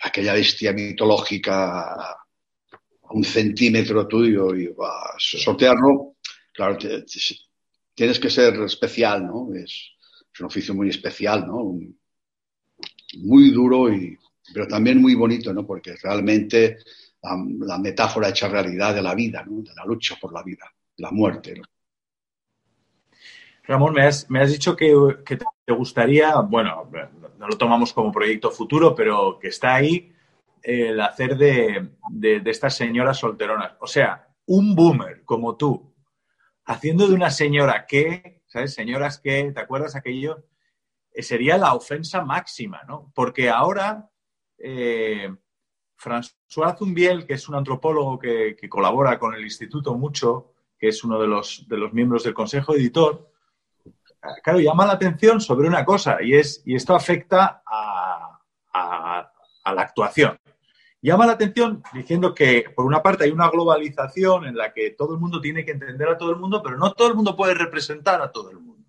aquella 0.03 0.35
bestia 0.35 0.73
mitológica 0.73 2.19
un 3.11 3.25
centímetro 3.25 4.07
tuyo 4.07 4.55
y 4.55 4.67
a 4.67 5.15
sortearlo, 5.19 6.17
claro, 6.53 6.77
tienes 7.95 8.19
que 8.19 8.31
ser 8.31 8.55
especial, 8.63 9.27
¿no? 9.27 9.49
Es, 9.55 9.93
un 10.41 10.47
oficio 10.47 10.73
muy 10.73 10.89
especial, 10.89 11.45
¿no? 11.49 11.77
muy 13.17 13.51
duro, 13.51 13.93
y, 13.93 14.17
pero 14.53 14.69
también 14.69 15.01
muy 15.01 15.15
bonito, 15.15 15.53
¿no? 15.53 15.67
Porque 15.67 15.97
realmente 16.01 16.79
la, 17.23 17.79
metáfora 17.79 18.29
hecha 18.29 18.49
realidad 18.49 18.95
de 18.95 19.03
la 19.03 19.15
vida, 19.15 19.45
¿no? 19.45 19.63
De 19.63 19.75
la 19.75 19.85
lucha 19.85 20.17
por 20.21 20.33
la 20.33 20.43
vida, 20.43 20.73
la 20.99 21.11
muerte. 21.11 21.61
Ramón, 23.65 23.95
me 23.95 24.03
has, 24.03 24.31
me 24.31 24.41
has 24.41 24.51
dicho 24.51 24.77
que, 24.77 24.95
te 25.65 25.73
gustaría, 25.73 26.37
bueno, 26.37 26.91
no 27.39 27.49
lo 27.49 27.59
tomamos 27.59 27.93
como 27.93 28.13
proyecto 28.13 28.51
futuro, 28.51 28.95
pero 28.95 29.39
que 29.39 29.49
está 29.49 29.75
ahí, 29.75 30.13
el 30.63 31.01
hacer 31.01 31.37
de, 31.37 31.91
estas 32.47 32.77
señoras 32.77 33.19
solteronas. 33.19 33.77
O 33.81 33.87
sea, 33.87 34.29
un 34.47 34.75
boomer 34.75 35.25
como 35.25 35.57
tú, 35.57 35.95
haciendo 36.65 37.07
de 37.07 37.15
una 37.15 37.31
señora 37.31 37.87
que, 37.87 38.43
¿sabes? 38.47 38.75
Señoras 38.75 39.19
que, 39.19 39.53
¿te 39.53 39.61
acuerdas 39.61 39.97
aquello? 39.97 40.45
Eh, 41.13 41.23
sería 41.23 41.59
la 41.59 41.75
ofensa 41.75 42.25
máxima, 42.25 42.83
¿no? 42.87 43.13
Porque 43.15 43.49
ahora 43.51 44.11
eh, 44.59 45.35
François 45.97 46.77
Zumbiel, 46.77 47.27
que 47.27 47.35
es 47.35 47.49
un 47.49 47.55
antropólogo 47.55 48.19
que, 48.19 48.57
colabora 48.69 49.19
con 49.19 49.35
el 49.35 49.43
instituto 49.43 49.95
mucho, 49.95 50.53
que 50.79 50.89
es 50.89 51.03
uno 51.05 51.19
de 51.21 51.27
los, 51.27 51.67
de 51.69 51.77
los 51.77 51.93
miembros 51.93 52.25
del 52.25 52.35
consejo 52.35 52.75
editor, 52.75 53.33
claro, 54.43 54.61
llama 54.61 54.87
la 54.87 54.93
atención 54.93 55.41
sobre 55.41 55.69
una 55.69 55.85
cosa 55.85 56.19
y, 56.21 56.35
es, 56.35 56.63
y 56.65 56.75
esto 56.77 56.95
afecta 56.95 57.63
a, 57.67 58.41
a 59.69 59.75
la 59.75 59.83
actuación. 59.83 60.39
Llama 61.01 61.27
la 61.27 61.33
atención 61.33 61.83
diciendo 61.95 62.35
que, 62.35 62.65
por 62.75 62.85
una 62.85 63.03
parte, 63.03 63.25
hay 63.25 63.31
una 63.31 63.49
globalización 63.49 64.47
en 64.47 64.57
la 64.57 64.73
que 64.73 64.91
todo 64.91 65.15
el 65.15 65.21
mundo 65.21 65.41
tiene 65.41 65.65
que 65.65 65.71
entender 65.71 66.09
a 66.09 66.19
todo 66.19 66.31
el 66.31 66.39
mundo, 66.39 66.61
pero 66.63 66.77
no 66.77 66.93
todo 66.93 67.09
el 67.09 67.15
mundo 67.15 67.37
puede 67.37 67.55
representar 67.55 68.21
a 68.21 68.33
todo 68.33 68.51
el 68.51 68.59
mundo. 68.59 68.89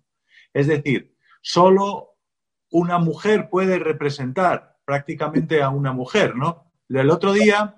Es 0.52 0.66
decir, 0.66 1.14
solo 1.40 2.16
una 2.70 2.98
mujer 2.98 3.48
puede 3.48 3.78
representar 3.78 4.78
prácticamente 4.84 5.62
a 5.62 5.70
una 5.70 5.92
mujer, 5.92 6.34
¿no? 6.34 6.72
El 6.88 7.10
otro 7.10 7.32
día, 7.32 7.76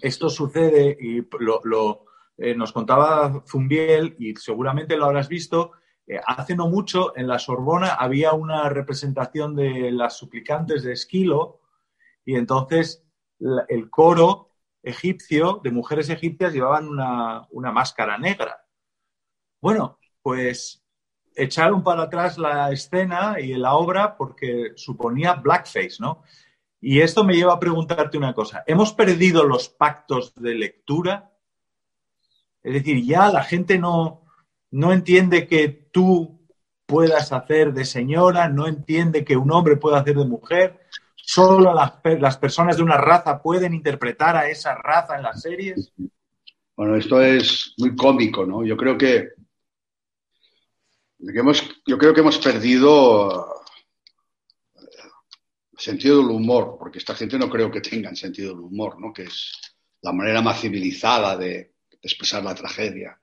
esto 0.00 0.30
sucede 0.30 0.96
y 1.00 1.26
lo, 1.40 2.04
eh, 2.36 2.54
nos 2.54 2.72
contaba 2.72 3.42
Zumbiel, 3.44 4.14
y 4.20 4.36
seguramente 4.36 4.96
lo 4.96 5.06
habrás 5.06 5.28
visto, 5.28 5.72
eh, 6.06 6.20
hace 6.24 6.54
no 6.54 6.68
mucho 6.68 7.16
en 7.16 7.26
la 7.26 7.40
Sorbona 7.40 7.94
había 7.94 8.32
una 8.34 8.68
representación 8.68 9.56
de 9.56 9.90
las 9.90 10.16
suplicantes 10.16 10.84
de 10.84 10.92
Esquilo, 10.92 11.60
y 12.24 12.36
entonces 12.36 13.04
el 13.40 13.90
coro 13.90 14.48
egipcio 14.82 15.60
de 15.62 15.70
mujeres 15.70 16.08
egipcias 16.08 16.52
llevaban 16.52 16.88
una, 16.88 17.72
máscara 17.72 18.18
negra. 18.18 18.64
Bueno, 19.60 19.98
pues 20.22 20.82
echaron 21.34 21.82
para 21.82 22.02
atrás 22.02 22.38
la 22.38 22.70
escena 22.72 23.40
y 23.40 23.54
la 23.54 23.74
obra 23.74 24.16
porque 24.16 24.72
suponía 24.76 25.34
blackface, 25.34 25.96
¿no? 26.00 26.22
Y 26.80 27.00
esto 27.00 27.24
me 27.24 27.34
lleva 27.34 27.54
a 27.54 27.60
preguntarte 27.60 28.18
una 28.18 28.34
cosa. 28.34 28.62
¿Hemos 28.66 28.92
perdido 28.92 29.44
los 29.44 29.68
pactos 29.68 30.32
de 30.36 30.54
lectura? 30.54 31.32
Es 32.62 32.72
decir, 32.72 33.04
ya 33.04 33.30
la 33.30 33.42
gente 33.42 33.78
no, 33.78 34.22
no 34.70 34.92
entiende 34.92 35.48
que 35.48 35.68
tú 35.68 36.38
puedas 36.86 37.32
hacer 37.32 37.72
de 37.72 37.84
señora, 37.84 38.48
no 38.48 38.66
entiende 38.66 39.24
que 39.24 39.36
un 39.36 39.50
hombre 39.50 39.76
pueda 39.76 39.98
hacer 39.98 40.16
de 40.16 40.24
mujer, 40.24 40.80
solo 41.28 41.74
las, 41.74 42.38
personas 42.38 42.78
de 42.78 42.82
una 42.82 42.96
raza 42.96 43.42
pueden 43.42 43.74
interpretar 43.74 44.34
a 44.34 44.48
esa 44.48 44.74
raza 44.76 45.14
en 45.14 45.22
las 45.22 45.42
series? 45.42 45.92
Bueno, 46.74 46.96
esto 46.96 47.20
es 47.20 47.74
muy 47.76 47.94
cómico, 47.94 48.46
¿no? 48.46 48.64
Yo 48.64 48.78
creo 48.78 48.96
que, 48.96 49.28
yo 51.18 51.98
creo 51.98 52.14
que 52.14 52.20
hemos 52.20 52.38
perdido 52.38 53.46
el 54.74 54.84
eh, 54.86 55.10
sentido 55.76 56.16
del 56.16 56.30
humor, 56.30 56.76
porque 56.78 56.96
esta 56.96 57.14
gente 57.14 57.38
no 57.38 57.50
creo 57.50 57.70
que 57.70 57.82
tengan 57.82 58.16
sentido 58.16 58.54
del 58.54 58.60
humor, 58.60 58.98
¿no? 58.98 59.12
Que 59.12 59.24
es 59.24 59.52
la 60.00 60.14
manera 60.14 60.40
más 60.40 60.62
civilizada 60.62 61.36
de, 61.36 61.74
expresar 62.00 62.42
la 62.42 62.54
tragedia. 62.54 63.20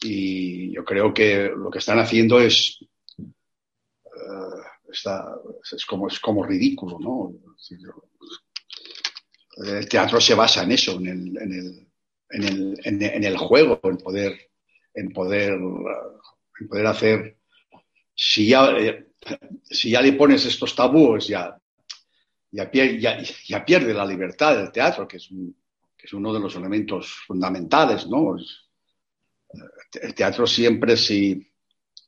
Y 0.00 0.74
yo 0.74 0.84
creo 0.84 1.14
que 1.14 1.50
lo 1.54 1.70
que 1.70 1.78
están 1.78 1.98
haciendo 2.00 2.40
es 2.40 2.80
eh, 4.88 5.72
es, 5.72 5.86
como, 5.86 6.08
es 6.08 6.20
como 6.20 6.44
ridículo, 6.44 6.98
¿no? 6.98 7.34
El 9.56 9.88
teatro 9.88 10.20
se 10.20 10.34
basa 10.34 10.62
en 10.62 10.72
eso, 10.72 10.96
en 10.96 11.06
el, 11.06 11.38
en 11.38 11.52
el, 11.52 11.88
en 12.30 13.02
el, 13.02 13.02
en 13.02 13.24
el 13.24 13.36
juego, 13.36 13.80
en 13.84 13.96
poder, 13.96 14.50
en 14.94 15.12
poder, 15.12 15.52
en 15.52 16.68
poder 16.68 16.86
hacer. 16.86 17.38
Si 18.14 18.48
ya, 18.48 18.74
si 19.70 19.90
ya 19.90 20.02
le 20.02 20.12
pones 20.12 20.44
estos 20.44 20.74
tabúes, 20.74 21.26
ya, 21.26 21.58
ya, 22.50 22.70
ya, 22.70 23.64
pierde 23.64 23.94
la 23.94 24.04
libertad 24.04 24.56
del 24.56 24.72
teatro, 24.72 25.06
que 25.06 25.18
es, 25.18 25.28
que 25.96 26.06
es 26.06 26.12
uno 26.12 26.32
de 26.32 26.40
los 26.40 26.54
elementos 26.56 27.10
fundamentales, 27.26 28.06
¿no? 28.06 28.36
El 29.92 30.14
teatro 30.14 30.46
siempre 30.46 30.96
si 30.96 31.50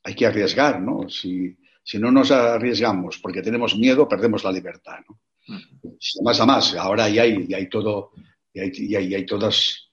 hay 0.03 0.15
que 0.15 0.25
arriesgar, 0.25 0.81
¿no? 0.81 1.09
Si, 1.09 1.57
si 1.89 1.97
no 1.97 2.11
nos 2.11 2.29
arriesgamos 2.29 3.17
porque 3.17 3.41
tenemos 3.41 3.75
miedo, 3.75 4.07
perdemos 4.07 4.43
la 4.43 4.51
libertad. 4.51 4.99
¿no? 5.07 5.19
Más 6.21 6.39
a 6.39 6.45
más, 6.45 6.75
ahora 6.75 7.09
ya 7.09 7.23
hay, 7.23 7.51
hay 7.51 7.67
todo, 7.67 8.11
y 8.53 8.95
hay, 8.95 9.15
hay, 9.15 9.25
todas, 9.25 9.89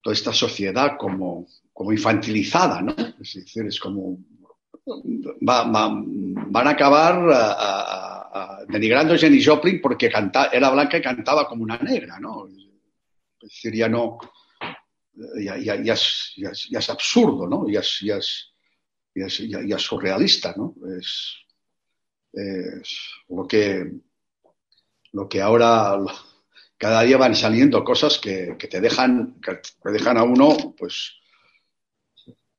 toda 0.00 0.14
esta 0.14 0.32
sociedad 0.32 0.92
como, 0.96 1.48
como 1.72 1.90
infantilizada, 1.90 2.82
¿no? 2.82 2.94
Es 3.20 3.34
decir, 3.34 3.66
es 3.66 3.80
como 3.80 4.16
van 5.40 6.66
a 6.68 6.70
acabar 6.70 8.64
denigrando 8.68 9.14
a 9.14 9.18
Jenny 9.18 9.42
Joplin 9.42 9.80
porque 9.80 10.08
canta, 10.08 10.50
era 10.52 10.70
blanca 10.70 10.98
y 10.98 11.02
cantaba 11.02 11.48
como 11.48 11.64
una 11.64 11.78
negra, 11.78 12.20
¿no? 12.20 12.46
Es 12.46 13.40
decir, 13.40 13.74
ya 13.74 13.88
no, 13.88 14.18
ya, 15.42 15.56
ya, 15.56 15.94
es, 15.94 16.32
ya 16.36 16.78
es, 16.78 16.90
absurdo, 16.90 17.48
¿no? 17.48 17.68
Ya 17.68 17.80
es, 17.80 18.47
y 19.18 19.72
es, 19.72 19.82
surrealista, 19.82 20.54
¿no? 20.56 20.74
Es, 20.98 21.36
lo, 23.28 23.46
que, 23.46 23.90
lo 25.12 25.28
que 25.28 25.40
ahora 25.40 25.98
cada 26.76 27.02
día 27.02 27.16
van 27.16 27.34
saliendo 27.34 27.82
cosas 27.82 28.18
que, 28.18 28.54
te 28.54 28.80
dejan 28.80 29.40
que 29.40 29.90
dejan 29.90 30.18
a 30.18 30.22
uno 30.22 30.74
pues 30.76 31.14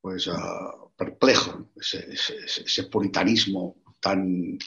pues 0.02 0.28
uh, 0.28 0.92
perplejo 0.98 1.70
ese, 1.76 2.84
puritanismo 2.86 3.78
tan 4.00 4.58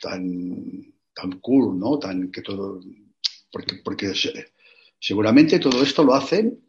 tan 0.00 0.94
tan 1.14 1.40
cool 1.40 1.78
no 1.78 1.98
tan 1.98 2.30
que 2.30 2.42
todo 2.42 2.80
porque, 3.50 3.76
porque 3.82 4.12
seguramente 4.98 5.58
todo 5.58 5.82
esto 5.82 6.04
lo 6.04 6.14
hacen, 6.14 6.62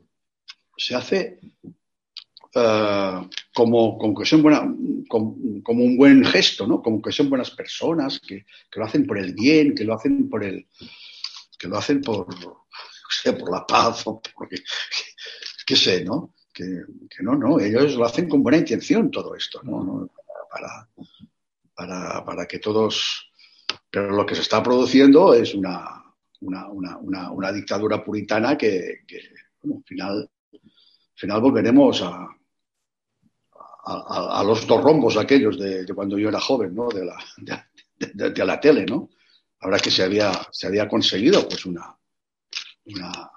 se 0.78 0.96
hace 0.96 1.40
eh, 2.54 3.30
como, 3.54 4.16
que 4.16 4.26
son 4.26 4.42
buena, 4.42 4.62
como, 5.08 5.36
un 5.84 5.98
buen 5.98 6.24
gesto, 6.26 6.68
¿no? 6.68 6.82
Como 6.82 7.02
que 7.02 7.12
son 7.12 7.30
buenas 7.30 7.52
personas, 7.52 8.20
que, 8.20 8.46
lo 8.76 8.86
hacen 8.86 9.06
por 9.06 9.18
el 9.18 9.34
bien, 9.34 9.76
que 9.76 9.84
lo 9.84 9.96
hacen 9.96 10.30
por 10.30 10.44
el, 10.44 10.68
que 11.58 11.68
lo 11.68 11.78
hacen 11.78 12.02
por, 12.02 12.28
por 13.40 13.52
la 13.52 13.66
paz 13.66 14.04
o 14.06 14.22
porque, 14.36 14.58
qué 15.66 15.76
sé, 15.76 16.04
¿no? 16.04 16.34
Que, 16.54 16.66
no, 17.20 17.36
no, 17.36 17.60
ellos 17.60 17.96
lo 17.96 18.06
hacen 18.06 18.28
con 18.28 18.42
buena 18.42 18.58
intención 18.58 19.12
todo 19.12 19.36
esto, 19.36 19.62
¿no? 19.64 20.10
Para, 20.50 20.90
para, 21.76 22.26
para 22.26 22.46
que 22.48 22.60
todos, 22.60 23.30
pero 23.92 24.12
lo 24.12 24.26
que 24.26 24.36
se 24.36 24.42
está 24.42 24.64
produciendo 24.64 25.34
es 25.34 25.54
una, 25.54 26.04
una, 26.42 26.68
una, 26.68 27.32
una 27.32 27.52
dictadura 27.52 28.04
puritana 28.04 28.58
que, 28.58 29.04
que 29.08 29.22
bueno, 29.62 29.78
al 29.78 29.84
final, 29.84 30.18
al 30.20 30.30
final 31.18 31.42
volveremos 31.42 32.02
a, 32.04 32.30
a, 33.84 34.44
los 34.44 34.66
dos 34.68 34.84
rombos 34.84 35.18
aquellos 35.18 35.58
de, 35.58 35.86
cuando 35.96 36.16
yo 36.18 36.30
era 36.30 36.40
joven, 36.40 36.76
¿no? 36.76 36.90
De 36.90 37.06
la, 37.06 37.18
de, 37.98 38.46
la 38.46 38.60
tele, 38.60 38.86
¿no? 38.86 39.10
Ahora 39.62 39.80
que 39.80 39.90
se 39.90 40.04
había, 40.04 40.32
se 40.52 40.68
había 40.68 40.88
conseguido, 40.88 41.48
pues, 41.48 41.66
una, 41.66 41.98
una, 42.86 43.32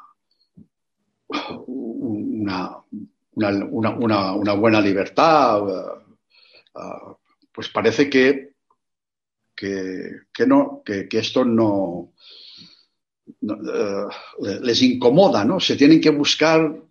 una, 3.71 4.35
una, 4.35 4.53
buena 4.53 4.81
libertad, 4.81 5.62
uh, 5.62 6.03
uh, 6.75 7.16
pues 7.51 7.71
parece 7.71 8.11
que, 8.11 8.57
que, 9.55 10.47
no, 10.47 10.83
que, 10.85 11.09
que, 11.09 11.19
esto 11.19 11.47
no, 11.47 12.12
uh, 13.40 14.11
les 14.61 14.83
incomoda, 14.83 15.45
¿no? 15.45 15.61
Se 15.61 15.77
tienen 15.77 16.01
que 16.01 16.11
buscar 16.11 16.89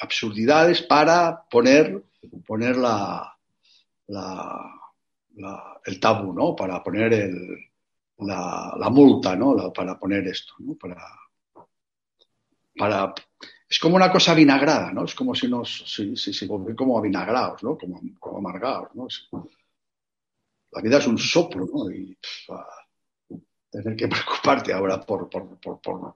absurdidades 0.00 0.82
para 0.82 1.42
poner 1.48 2.02
poner 2.46 2.76
la, 2.76 3.36
la, 4.08 4.80
la, 5.34 5.80
el 5.84 6.00
tabú, 6.00 6.32
¿no? 6.32 6.54
Para 6.54 6.82
poner 6.82 7.12
el, 7.12 7.70
la, 8.18 8.74
la, 8.78 8.90
multa, 8.90 9.34
¿no? 9.36 9.72
Para 9.72 9.98
poner 9.98 10.26
esto, 10.28 10.54
¿no? 10.60 10.74
Para, 10.74 11.04
para, 12.76 13.14
es 13.68 13.78
como 13.78 13.96
una 13.96 14.10
cosa 14.10 14.34
vinagrada, 14.34 14.92
¿no? 14.92 15.04
Es 15.04 15.14
como 15.14 15.34
si 15.34 15.48
nos, 15.48 15.84
si, 15.92 16.16
si, 16.16 16.32
si 16.32 16.46
como 16.46 16.98
avinagrados, 16.98 17.62
¿no? 17.62 17.76
Como, 17.76 18.00
como 18.18 18.38
amargados, 18.38 18.90
¿no? 18.94 19.08
La 20.72 20.80
vida 20.80 20.98
es 20.98 21.06
un 21.06 21.18
soplo, 21.18 21.66
¿no? 21.66 21.90
Y 21.90 22.16
tener 23.70 23.96
que 23.96 24.08
preocuparte 24.08 24.72
ahora 24.72 25.00
por, 25.00 25.28
por, 25.28 25.58
por, 25.58 25.80
por, 25.80 26.14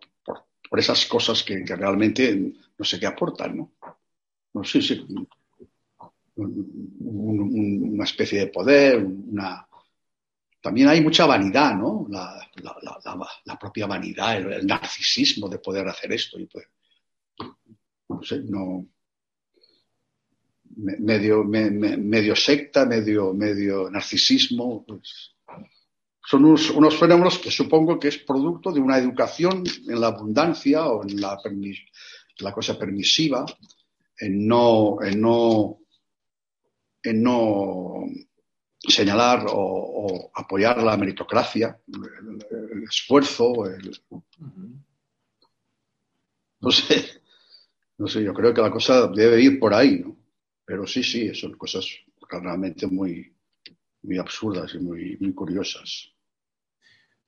por 0.68 0.78
esas 0.78 1.06
cosas 1.06 1.42
que, 1.42 1.64
que, 1.64 1.76
realmente 1.76 2.52
no 2.78 2.84
sé 2.84 3.00
qué 3.00 3.06
aportan, 3.06 3.56
¿no? 3.56 3.72
No 4.54 4.64
sé 4.64 4.80
si 4.80 5.06
un, 6.36 7.90
una 7.92 8.04
especie 8.04 8.40
de 8.40 8.46
poder, 8.48 9.04
una... 9.04 9.66
También 10.60 10.88
hay 10.88 11.00
mucha 11.00 11.26
vanidad, 11.26 11.76
¿no? 11.76 12.06
La, 12.10 13.58
propia 13.58 13.86
vanidad, 13.86 14.36
el, 14.36 14.66
narcisismo 14.66 15.48
de 15.48 15.58
poder 15.58 15.86
hacer 15.88 16.12
esto. 16.12 16.38
Y 16.38 16.46
pues, 16.46 16.66
no 18.08 18.22
sé, 18.22 18.40
no... 18.44 18.86
Medio, 20.78 21.42
me, 21.42 21.70
me, 21.70 21.96
medio 21.96 22.36
secta, 22.36 22.84
medio, 22.84 23.32
medio 23.32 23.90
narcisismo, 23.90 24.84
pues, 24.84 25.34
son 26.22 26.44
unos, 26.44 26.70
unos, 26.70 26.98
fenómenos 26.98 27.38
que 27.38 27.50
supongo 27.50 27.98
que 27.98 28.08
es 28.08 28.18
producto 28.18 28.72
de 28.72 28.80
una 28.80 28.98
educación 28.98 29.62
en 29.88 30.00
la 30.00 30.08
abundancia 30.08 30.84
o 30.86 31.02
en 31.02 31.18
la, 31.18 31.38
la 32.38 32.52
cosa 32.52 32.78
permisiva, 32.78 33.44
en 34.18 34.46
no, 34.46 35.02
en 35.02 35.20
no 35.20 35.78
en 37.02 37.22
no 37.22 38.04
señalar 38.78 39.46
o, 39.48 39.54
o 39.54 40.30
apoyar 40.34 40.82
la 40.82 40.96
meritocracia, 40.96 41.78
el, 41.88 42.46
el 42.72 42.82
esfuerzo, 42.84 43.66
el... 43.66 43.90
no 46.60 46.70
sé, 46.70 47.22
no 47.98 48.06
sé, 48.06 48.22
yo 48.22 48.34
creo 48.34 48.52
que 48.52 48.60
la 48.60 48.70
cosa 48.70 49.08
debe 49.08 49.40
ir 49.40 49.58
por 49.58 49.72
ahí, 49.72 50.00
¿no? 50.00 50.16
Pero 50.64 50.86
sí, 50.86 51.02
sí, 51.02 51.32
son 51.34 51.56
cosas 51.56 51.86
realmente 52.28 52.86
muy, 52.86 53.32
muy 54.02 54.18
absurdas 54.18 54.74
y 54.74 54.78
muy, 54.78 55.16
muy 55.20 55.32
curiosas. 55.32 56.12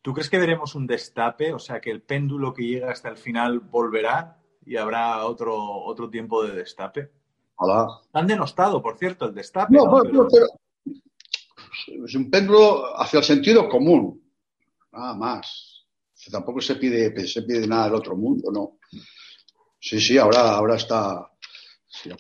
¿Tú 0.03 0.13
crees 0.13 0.29
que 0.29 0.39
veremos 0.39 0.75
un 0.75 0.87
destape? 0.87 1.53
O 1.53 1.59
sea, 1.59 1.81
que 1.81 1.91
el 1.91 2.03
péndulo 2.03 2.53
que 2.53 2.65
llega 2.65 2.91
hasta 2.91 3.09
el 3.09 3.17
final 3.17 3.61
volverá 3.61 4.38
y 4.69 4.77
habrá 4.77 5.25
otro, 5.25 5.57
otro 5.57 6.11
tiempo 6.11 6.45
de 6.45 6.55
destape. 6.55 7.11
Hola. 7.57 7.89
Han 8.13 8.27
denostado, 8.27 8.83
por 8.83 8.99
cierto, 8.99 9.25
el 9.25 9.35
destape. 9.35 9.75
No, 9.75 9.87
¿no? 9.87 10.03
Pero, 10.03 10.29
pero 10.31 10.47
es 12.05 12.15
un 12.15 12.31
péndulo 12.31 13.01
hacia 13.01 13.19
el 13.19 13.25
sentido 13.25 13.69
común, 13.69 14.23
nada 14.93 15.15
más. 15.15 15.87
Tampoco 16.31 16.61
se 16.61 16.77
pide, 16.77 17.27
se 17.27 17.43
pide 17.43 17.67
nada 17.67 17.85
del 17.85 17.95
otro 17.95 18.15
mundo, 18.15 18.51
¿no? 18.53 18.79
Sí, 19.81 19.99
sí, 19.99 20.19
ahora, 20.19 20.57
ahora 20.57 20.77
está. 20.77 21.33
Sí, 21.91 22.11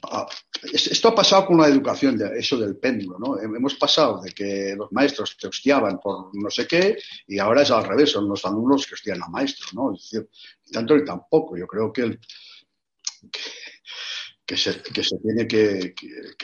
esto 0.72 1.08
ha 1.08 1.14
pasado 1.14 1.46
con 1.46 1.58
la 1.58 1.68
educación, 1.68 2.18
eso 2.34 2.56
del 2.56 2.78
péndulo, 2.78 3.18
¿no? 3.18 3.38
Hemos 3.38 3.74
pasado 3.74 4.22
de 4.22 4.32
que 4.32 4.74
los 4.74 4.90
maestros 4.92 5.36
te 5.36 5.46
hostiaban 5.46 6.00
por 6.00 6.34
no 6.34 6.48
sé 6.48 6.66
qué 6.66 6.96
y 7.26 7.38
ahora 7.38 7.62
es 7.62 7.70
al 7.70 7.84
revés, 7.84 8.12
son 8.12 8.26
los 8.26 8.46
alumnos 8.46 8.86
que 8.86 8.94
hostian 8.94 9.22
al 9.22 9.30
maestro, 9.30 9.66
¿no? 9.74 9.94
Tanto 10.72 10.96
ni 10.96 11.04
tampoco. 11.04 11.54
Yo 11.58 11.66
creo 11.66 11.92
que, 11.92 12.00
el, 12.00 12.20
que 14.46 14.56
se, 14.56 14.82
que 14.82 15.04
se 15.04 15.18
tiene 15.18 15.46
que, 15.46 15.94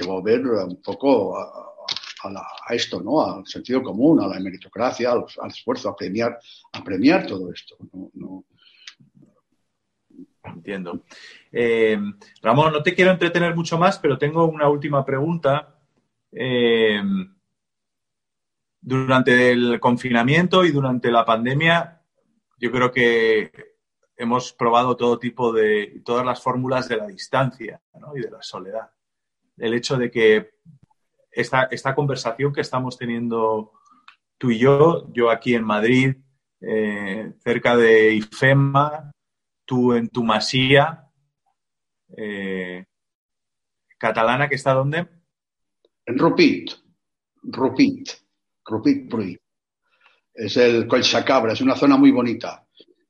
volver 0.06 0.42
un 0.42 0.82
poco 0.82 1.38
a, 1.38 1.74
a, 2.24 2.30
la, 2.30 2.46
a, 2.68 2.74
esto, 2.74 3.00
¿no? 3.00 3.24
Al 3.24 3.46
sentido 3.46 3.82
común, 3.82 4.20
a 4.20 4.26
la 4.26 4.38
meritocracia, 4.38 5.12
al, 5.12 5.24
esfuerzo, 5.48 5.88
a 5.88 5.96
premiar, 5.96 6.38
a 6.72 6.84
premiar 6.84 7.26
todo 7.26 7.50
esto. 7.50 7.78
No. 8.12 8.44
Entiendo. 10.44 11.02
Eh, 11.50 11.98
Ramón, 12.42 12.72
no 12.72 12.82
te 12.82 12.94
quiero 12.94 13.10
entretener 13.10 13.54
mucho 13.54 13.78
más, 13.78 13.98
pero 13.98 14.18
tengo 14.18 14.44
una 14.46 14.68
última 14.68 15.04
pregunta. 15.04 15.78
Eh, 16.32 17.02
durante 18.80 19.50
el 19.50 19.80
confinamiento 19.80 20.64
y 20.64 20.70
durante 20.70 21.10
la 21.10 21.24
pandemia, 21.24 22.02
yo 22.58 22.70
creo 22.70 22.92
que 22.92 23.50
hemos 24.16 24.52
probado 24.52 24.96
todo 24.96 25.18
tipo 25.18 25.52
de, 25.52 26.02
todas 26.04 26.24
las 26.26 26.42
fórmulas 26.42 26.88
de 26.88 26.98
la 26.98 27.06
distancia 27.06 27.80
y 28.14 28.20
de 28.20 28.30
la 28.30 28.42
soledad. 28.42 28.90
El 29.56 29.74
hecho 29.74 29.96
de 29.96 30.10
que 30.10 30.50
esta, 31.30 31.64
esta, 31.64 31.94
conversación 31.94 32.52
que 32.52 32.60
estamos 32.60 32.98
teniendo 32.98 33.72
tú 34.38 34.50
y 34.50 34.58
yo, 34.58 35.10
yo 35.12 35.30
aquí 35.30 35.54
en 35.54 35.64
Madrid, 35.64 36.16
eh, 36.60 37.32
cerca 37.42 37.76
de 37.76 38.14
IFEMA, 38.14 39.13
tú 39.64 39.92
en 39.92 40.08
tu 40.08 40.24
masía, 40.24 41.10
eh, 42.16 42.84
catalana, 43.98 44.48
que 44.48 44.56
está 44.56 44.72
dónde? 44.74 45.06
En 46.06 46.18
Rupit, 46.18 46.72
Rupit, 47.42 48.10
Rupit 48.64 49.08
Pruit. 49.08 49.40
Es 50.34 50.56
el 50.56 50.86
Collsacabra, 50.86 51.52
es 51.52 51.60
una 51.60 51.76
zona 51.76 51.96
muy 51.96 52.10
bonita 52.10 52.64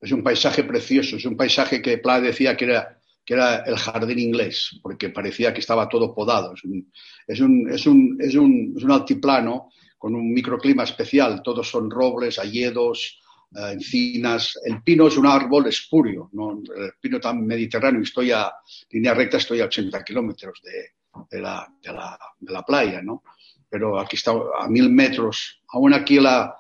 es 0.05 0.13
un 0.13 0.23
paisaje 0.23 0.65
precioso, 0.65 1.17
es 1.17 1.25
un 1.25 1.37
paisaje 1.37 1.81
que 1.81 1.97
Pla 1.97 2.21
decía 2.21 2.55
que 2.57 2.67
era, 2.67 3.01
que 3.25 3.33
era 3.33 3.57
el 3.65 3.77
jardín 3.77 4.19
inglés, 4.19 4.79
porque 4.83 5.09
parecía 5.09 5.55
que 5.55 5.61
estaba 5.61 5.89
todo 5.89 6.15
podado. 6.15 6.53
Es 6.53 6.63
un, 6.65 6.93
es 7.27 7.41
un, 7.41 7.71
es 7.71 7.87
un, 7.87 8.19
es 8.21 8.35
un, 8.35 8.75
es 8.77 8.85
un 8.85 8.93
altiplano 8.93 9.71
con 9.97 10.15
un 10.15 10.35
microclima 10.35 10.83
especial, 10.83 11.43
todos 11.43 11.71
son 11.71 11.91
robles, 11.91 12.39
hayedos, 12.39 13.19
encinas. 13.55 14.59
El 14.65 14.83
pino 14.83 15.07
es 15.07 15.17
un 15.17 15.27
árbol 15.27 15.67
espurio, 15.67 16.31
¿no? 16.33 16.61
el 16.77 16.93
pino 17.01 17.21
tan 17.21 17.45
mediterráneo, 17.47 18.03
estoy 18.03 18.33
a 18.33 18.53
línea 18.91 19.15
recta, 19.15 19.37
estoy 19.37 19.61
a 19.61 19.67
80 19.67 20.03
kilómetros 20.03 20.61
de, 20.63 20.95
de, 21.31 21.41
la, 21.41 21.67
de, 21.81 22.53
la, 22.53 22.63
playa, 22.63 23.01
¿no? 23.03 23.23
Pero 23.69 23.99
aquí 23.99 24.17
está 24.17 24.33
a 24.33 24.69
mil 24.69 24.91
metros, 24.91 25.63
aún 25.69 25.95
aquí 25.95 26.19
la, 26.21 26.55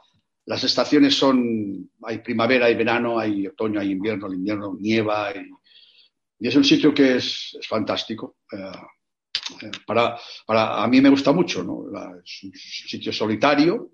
las 0.46 0.64
estaciones 0.64 1.14
son, 1.14 1.90
hay 2.02 2.18
primavera, 2.18 2.66
hay 2.66 2.74
verano, 2.74 3.18
hay 3.18 3.46
otoño, 3.46 3.80
hay 3.80 3.90
invierno, 3.90 4.26
el 4.26 4.34
invierno 4.34 4.76
nieva 4.78 5.32
y, 5.32 5.50
y 6.38 6.48
es 6.48 6.56
un 6.56 6.64
sitio 6.64 6.92
que 6.92 7.16
es, 7.16 7.56
es 7.58 7.66
fantástico. 7.66 8.38
Eh, 8.52 9.66
eh, 9.66 9.70
para, 9.86 10.16
para, 10.46 10.82
a 10.82 10.88
mí 10.88 11.00
me 11.00 11.10
gusta 11.10 11.32
mucho, 11.32 11.62
¿no? 11.62 11.86
Es 12.24 12.42
un 12.44 12.52
sitio 12.54 13.12
solitario 13.12 13.90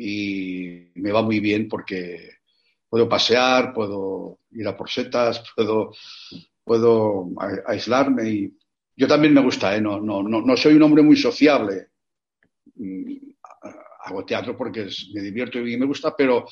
y 0.00 0.92
me 0.94 1.10
va 1.10 1.22
muy 1.22 1.40
bien 1.40 1.68
porque 1.68 2.36
puedo 2.88 3.08
pasear, 3.08 3.74
puedo 3.74 4.38
ir 4.52 4.66
a 4.68 4.76
por 4.76 4.88
setas, 4.88 5.42
puedo, 5.56 5.92
puedo 6.64 7.30
aislarme 7.66 8.30
y 8.30 8.56
yo 8.96 9.08
también 9.08 9.34
me 9.34 9.42
gusta, 9.42 9.76
¿eh? 9.76 9.80
no, 9.80 10.00
no, 10.00 10.22
no, 10.22 10.40
no 10.40 10.56
soy 10.56 10.74
un 10.74 10.82
hombre 10.82 11.02
muy 11.02 11.16
sociable 11.16 11.88
mm, 12.76 13.16
hago 14.04 14.24
teatro 14.24 14.56
porque 14.56 14.88
me 15.12 15.20
divierto 15.20 15.58
y 15.58 15.76
me 15.76 15.86
gusta, 15.86 16.14
pero, 16.16 16.46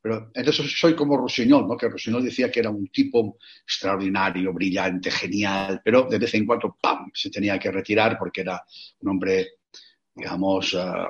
Pero 0.00 0.30
entonces 0.34 0.72
soy 0.78 0.94
como 0.94 1.16
Rossignol, 1.16 1.66
¿no? 1.66 1.76
Que 1.76 1.88
Rossignol 1.88 2.24
decía 2.24 2.50
que 2.50 2.60
era 2.60 2.70
un 2.70 2.88
tipo 2.88 3.38
extraordinario, 3.64 4.52
brillante, 4.52 5.10
genial, 5.10 5.80
pero 5.84 6.08
de 6.10 6.18
vez 6.18 6.34
en 6.34 6.46
cuando, 6.46 6.76
¡pam!, 6.80 7.10
se 7.14 7.30
tenía 7.30 7.58
que 7.58 7.70
retirar 7.70 8.18
porque 8.18 8.40
era 8.42 8.60
un 9.00 9.08
hombre, 9.10 9.58
digamos, 10.14 10.74
uh, 10.74 11.08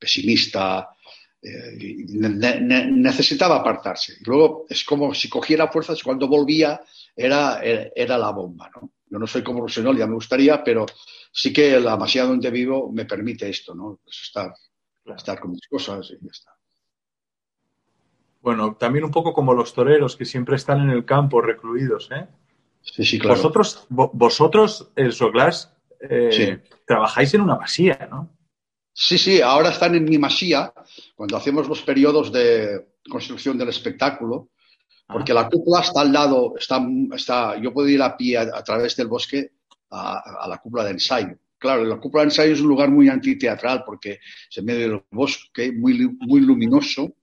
pesimista, 0.00 0.96
eh, 1.42 1.76
ne 2.08 2.90
necesitaba 2.90 3.56
apartarse. 3.56 4.14
Y 4.20 4.24
luego 4.24 4.66
es 4.68 4.84
como 4.84 5.14
si 5.14 5.28
cogiera 5.28 5.68
fuerzas, 5.68 6.02
cuando 6.02 6.26
volvía 6.26 6.80
era, 7.14 7.60
era, 7.62 8.18
la 8.18 8.30
bomba, 8.30 8.70
¿no? 8.74 8.92
Yo 9.06 9.18
no 9.18 9.26
soy 9.26 9.42
como 9.42 9.60
Rossignol, 9.60 9.98
ya 9.98 10.06
me 10.06 10.14
gustaría, 10.14 10.64
pero 10.64 10.86
sí 11.32 11.52
que 11.52 11.78
la 11.78 11.96
masía 11.96 12.24
donde 12.24 12.50
vivo 12.50 12.90
me 12.90 13.04
permite 13.04 13.48
esto, 13.48 13.74
¿no? 13.74 14.00
Pues 14.02 14.20
estar, 14.22 14.52
estar 15.16 15.38
con 15.38 15.50
mis 15.50 15.66
cosas 15.68 16.10
y 16.10 16.24
ya 16.24 16.30
está. 16.30 16.52
Bueno, 18.40 18.76
también 18.76 19.04
un 19.04 19.10
poco 19.10 19.34
como 19.34 19.52
los 19.52 19.74
toreros 19.74 20.16
que 20.16 20.24
siempre 20.24 20.56
están 20.56 20.80
en 20.80 20.90
el 20.90 21.04
campo 21.04 21.42
recluidos, 21.42 22.10
¿eh? 22.10 22.26
Sí, 22.80 23.04
sí, 23.04 23.18
claro. 23.18 23.36
Vosotros, 23.36 23.86
vosotros 23.90 24.90
el 24.96 25.12
Soglas, 25.12 25.76
eh, 26.00 26.62
trabajáis 26.86 27.34
en 27.34 27.42
una 27.42 27.56
masía, 27.56 28.08
¿no? 28.10 28.30
Sí, 29.02 29.16
sí, 29.16 29.40
ahora 29.40 29.70
están 29.70 29.94
en 29.94 30.04
mi 30.04 30.18
masía, 30.18 30.74
cuando 31.14 31.34
hacemos 31.38 31.66
los 31.66 31.80
periodos 31.80 32.30
de 32.30 32.98
construcción 33.08 33.56
del 33.56 33.70
espectáculo, 33.70 34.50
porque 35.06 35.32
la 35.32 35.48
cúpula 35.48 35.80
está 35.80 36.02
al 36.02 36.12
lado, 36.12 36.52
está, 36.58 36.86
está, 37.16 37.58
yo 37.58 37.72
puedo 37.72 37.88
ir 37.88 38.02
a 38.02 38.14
pie 38.14 38.36
a, 38.36 38.62
través 38.62 38.94
del 38.96 39.06
bosque 39.06 39.52
a, 39.90 40.46
la 40.46 40.58
cúpula 40.58 40.84
de 40.84 40.90
ensayo. 40.90 41.34
Claro, 41.56 41.82
la 41.84 41.96
cúpula 41.96 42.24
de 42.24 42.26
ensayo 42.26 42.52
es 42.52 42.60
un 42.60 42.68
lugar 42.68 42.90
muy 42.90 43.08
antiteatral 43.08 43.84
porque 43.86 44.20
es 44.50 44.58
en 44.58 44.66
medio 44.66 44.80
del 44.80 45.02
bosque, 45.10 45.72
muy, 45.72 46.06
muy 46.20 46.42
luminoso, 46.42 47.14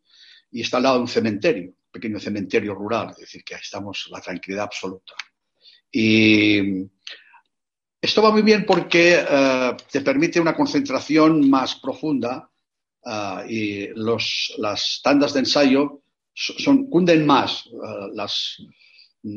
y 0.52 0.62
está 0.62 0.78
al 0.78 0.84
lado 0.84 0.96
de 0.96 1.02
un 1.02 1.08
cementerio, 1.08 1.70
un 1.70 1.92
pequeño 1.92 2.20
cementerio 2.20 2.74
rural, 2.74 3.12
es 3.12 3.18
decir, 3.18 3.44
que 3.44 3.54
ahí 3.54 3.62
estamos 3.62 4.10
la 4.10 4.20
tranquilidad 4.20 4.66
absoluta. 4.66 5.14
Y 5.92 6.90
esto 8.02 8.22
va 8.22 8.32
muy 8.32 8.42
bien 8.42 8.66
porque 8.66 9.18
uh, 9.24 9.76
te 9.92 10.02
permite 10.02 10.40
una 10.40 10.56
concentración 10.56 11.50
más 11.50 11.76
profunda 11.76 12.50
uh, 13.04 13.50
y 13.50 13.90
las 13.96 15.00
tandas 15.04 15.34
de 15.34 15.40
ensayo 15.40 16.02
son, 16.34 16.90
cunden 16.90 17.26
más, 17.26 17.66
uh, 17.68 18.14
las, 18.14 18.58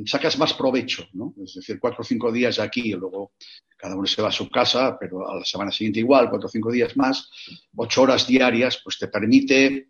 sacas 0.05 0.39
más 0.39 0.53
provecho, 0.53 1.07
¿no? 1.15 1.35
Es 1.43 1.55
decir, 1.55 1.81
cuatro 1.81 2.03
o 2.03 2.05
cinco 2.05 2.31
días 2.31 2.59
aquí 2.59 2.93
y 2.93 2.93
luego 2.93 3.33
cada 3.77 3.97
uno 3.97 4.07
se 4.07 4.21
va 4.21 4.29
a 4.29 4.33
su 4.33 4.49
casa, 4.51 4.97
pero 5.01 5.27
a 5.29 5.37
la 5.37 5.45
semana 5.45 5.73
siguiente 5.73 6.01
igual, 6.01 6.29
cuatro 6.29 6.47
o 6.47 6.51
cinco 6.51 6.71
días 6.71 6.97
más, 6.97 7.31
ocho 7.75 8.03
horas 8.03 8.27
diarias, 8.27 8.81
pues 8.85 8.99
te 8.99 9.09
permite 9.09 9.89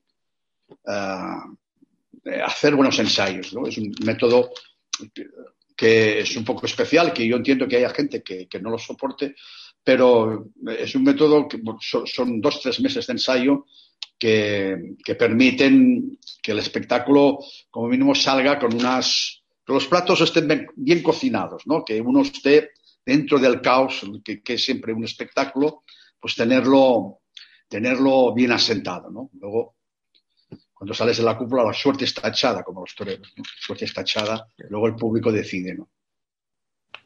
hacer 2.44 2.76
buenos 2.76 2.98
ensayos, 3.00 3.52
¿no? 3.52 3.66
Es 3.66 3.76
un 3.78 3.92
método 4.04 4.52
que 5.80 6.20
es 6.20 6.36
un 6.36 6.44
poco 6.44 6.66
especial, 6.66 7.10
que 7.10 7.26
yo 7.26 7.36
entiendo 7.36 7.66
que 7.66 7.78
haya 7.78 7.88
gente 7.88 8.22
que, 8.22 8.46
que 8.46 8.60
no 8.60 8.68
lo 8.68 8.76
soporte, 8.76 9.34
pero 9.82 10.48
es 10.78 10.94
un 10.94 11.04
método 11.04 11.48
que 11.48 11.58
son, 11.80 12.38
dos, 12.38 12.60
tres 12.60 12.82
meses 12.82 13.06
de 13.06 13.14
ensayo 13.14 13.64
que, 14.18 14.76
que, 15.02 15.14
permiten 15.14 16.18
que 16.42 16.52
el 16.52 16.58
espectáculo, 16.58 17.38
como 17.70 17.88
mínimo, 17.88 18.14
salga 18.14 18.58
con 18.58 18.74
unas. 18.74 19.42
que 19.64 19.72
los 19.72 19.86
platos 19.86 20.20
estén 20.20 20.48
bien, 20.48 20.66
bien 20.76 21.02
cocinados, 21.02 21.66
¿no? 21.66 21.82
Que 21.82 21.98
uno 21.98 22.20
esté 22.20 22.72
dentro 23.06 23.38
del 23.38 23.62
caos, 23.62 24.02
que, 24.22 24.42
que, 24.42 24.54
es 24.54 24.62
siempre 24.62 24.92
un 24.92 25.04
espectáculo, 25.04 25.84
pues 26.20 26.34
tenerlo, 26.34 27.20
tenerlo 27.66 28.34
bien 28.34 28.52
asentado, 28.52 29.10
¿no? 29.10 29.30
Luego, 29.40 29.76
cuando 30.80 30.94
sales 30.94 31.18
de 31.18 31.24
la 31.24 31.36
cúpula, 31.36 31.62
la 31.62 31.74
suerte 31.74 32.06
está 32.06 32.28
echada, 32.28 32.62
como 32.62 32.80
los 32.80 32.94
toreros, 32.94 33.34
¿no? 33.36 33.42
La 33.42 33.66
suerte 33.66 33.84
está 33.84 34.00
echada, 34.00 34.46
luego 34.70 34.86
el 34.86 34.94
público 34.94 35.30
decide, 35.30 35.74
¿no? 35.74 35.90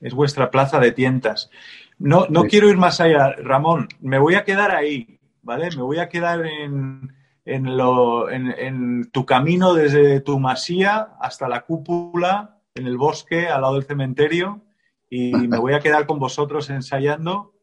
Es 0.00 0.14
vuestra 0.14 0.48
plaza 0.48 0.78
de 0.78 0.92
tientas. 0.92 1.50
No, 1.98 2.26
no 2.30 2.42
sí. 2.42 2.50
quiero 2.50 2.68
ir 2.68 2.76
más 2.76 3.00
allá, 3.00 3.32
Ramón, 3.32 3.88
me 4.00 4.20
voy 4.20 4.36
a 4.36 4.44
quedar 4.44 4.70
ahí, 4.70 5.18
¿vale? 5.42 5.70
Me 5.74 5.82
voy 5.82 5.98
a 5.98 6.08
quedar 6.08 6.46
en, 6.46 7.16
en, 7.44 7.76
lo, 7.76 8.30
en, 8.30 8.54
en 8.56 9.10
tu 9.10 9.26
camino 9.26 9.74
desde 9.74 10.20
tu 10.20 10.38
masía 10.38 11.08
hasta 11.20 11.48
la 11.48 11.62
cúpula, 11.62 12.60
en 12.76 12.86
el 12.86 12.96
bosque, 12.96 13.48
al 13.48 13.62
lado 13.62 13.74
del 13.74 13.86
cementerio, 13.86 14.62
y 15.10 15.32
me 15.48 15.58
voy 15.58 15.74
a 15.74 15.80
quedar 15.80 16.06
con 16.06 16.20
vosotros 16.20 16.70
ensayando 16.70 17.54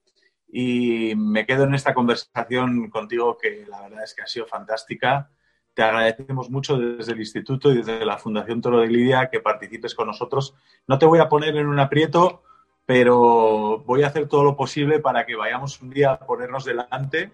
y 0.45 1.14
me 1.16 1.45
quedo 1.45 1.64
en 1.64 1.74
esta 1.74 1.93
conversación 1.93 2.89
contigo 2.89 3.38
que 3.41 3.66
la 3.66 3.84
verdad 3.84 4.03
es 4.03 4.14
que 4.14 4.24
ha 4.24 4.28
sido 4.28 4.45
fantástica 4.45 5.32
te 5.74 5.84
agradecemos 5.84 6.49
mucho 6.49 6.78
desde 6.78 7.13
el 7.13 7.19
Instituto 7.19 7.72
y 7.72 7.78
desde 7.78 8.05
la 8.05 8.17
Fundación 8.17 8.61
Toro 8.61 8.82
de 8.82 8.88
Lidia 8.88 9.30
que 9.30 9.39
participes 9.39 9.95
con 9.95 10.07
nosotros. 10.07 10.53
No 10.88 10.99
te 10.99 11.05
voy 11.05 11.19
a 11.19 11.30
poner 11.30 11.55
en 11.55 11.67
un 11.67 11.80
aprieto, 11.80 12.43
pero 12.86 13.80
voy 13.86 14.03
a 14.03 14.07
hacer 14.07 14.28
todo 14.28 14.43
lo 14.43 14.55
posible 14.55 14.99
para 14.99 15.26
que 15.26 15.36
vayamos 15.36 15.82
un 15.82 15.89
día 15.89 16.11
a 16.11 16.19
ponernos 16.19 16.65
delante. 16.65 17.32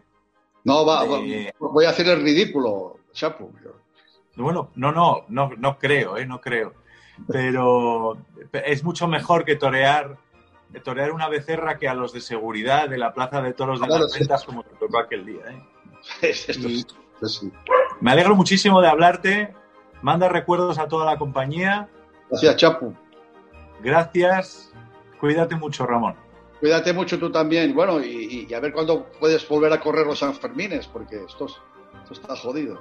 No, 0.63 0.85
va, 0.85 1.05
eh, 1.05 1.53
voy 1.59 1.85
a 1.85 1.89
hacer 1.89 2.07
el 2.07 2.21
ridículo, 2.21 2.97
Chapo. 3.13 3.51
Bueno, 4.35 4.69
no, 4.75 4.91
no, 4.91 5.25
no, 5.29 5.49
no 5.57 5.79
creo, 5.79 6.17
¿eh? 6.17 6.25
no 6.25 6.39
creo. 6.39 6.73
Pero 7.27 8.17
es 8.51 8.83
mucho 8.83 9.07
mejor 9.07 9.45
que 9.45 9.55
torear, 9.55 10.17
torear 10.83 11.11
una 11.11 11.27
becerra 11.27 11.79
que 11.79 11.87
a 11.87 11.95
los 11.95 12.13
de 12.13 12.21
seguridad 12.21 12.87
de 12.87 12.99
la 12.99 13.13
Plaza 13.13 13.41
de 13.41 13.53
Toros 13.53 13.79
de 13.79 13.87
claro, 13.87 14.03
las 14.03 14.13
Ventas, 14.13 14.41
sí. 14.41 14.45
como 14.45 14.63
te 14.63 14.75
tocó 14.75 14.99
aquel 14.99 15.25
día. 15.25 15.41
¿eh? 15.49 15.63
Esto, 16.21 16.67
y, 16.67 16.85
sí. 17.23 17.51
Me 18.01 18.11
alegro 18.11 18.35
muchísimo 18.35 18.81
de 18.81 18.87
hablarte. 18.87 19.53
Manda 20.01 20.29
recuerdos 20.29 20.77
a 20.77 20.87
toda 20.87 21.05
la 21.05 21.17
compañía. 21.17 21.89
Gracias, 22.29 22.55
Chapo. 22.57 22.93
Gracias. 23.81 24.73
Cuídate 25.19 25.55
mucho, 25.55 25.85
Ramón. 25.85 26.15
Cuídate 26.59 26.93
mucho 26.93 27.19
tú 27.19 27.31
también. 27.31 27.73
Bueno, 27.73 27.99
y, 27.99 28.47
y 28.49 28.53
a 28.53 28.59
ver 28.59 28.71
cuándo 28.73 29.07
puedes 29.19 29.47
volver 29.47 29.73
a 29.73 29.79
correr 29.79 30.05
los 30.05 30.19
Sanfermines, 30.19 30.87
porque 30.87 31.23
esto, 31.23 31.45
esto 31.45 32.13
está 32.13 32.35
jodido. 32.35 32.79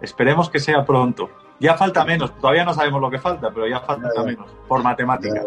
Esperemos 0.00 0.48
que 0.50 0.60
sea 0.60 0.84
pronto. 0.84 1.30
Ya 1.60 1.74
falta 1.74 2.04
menos. 2.04 2.38
Todavía 2.38 2.64
no 2.64 2.72
sabemos 2.72 3.00
lo 3.00 3.10
que 3.10 3.18
falta, 3.18 3.50
pero 3.50 3.66
ya 3.66 3.80
falta 3.80 4.22
menos. 4.22 4.50
Por 4.68 4.82
matemática. 4.82 5.42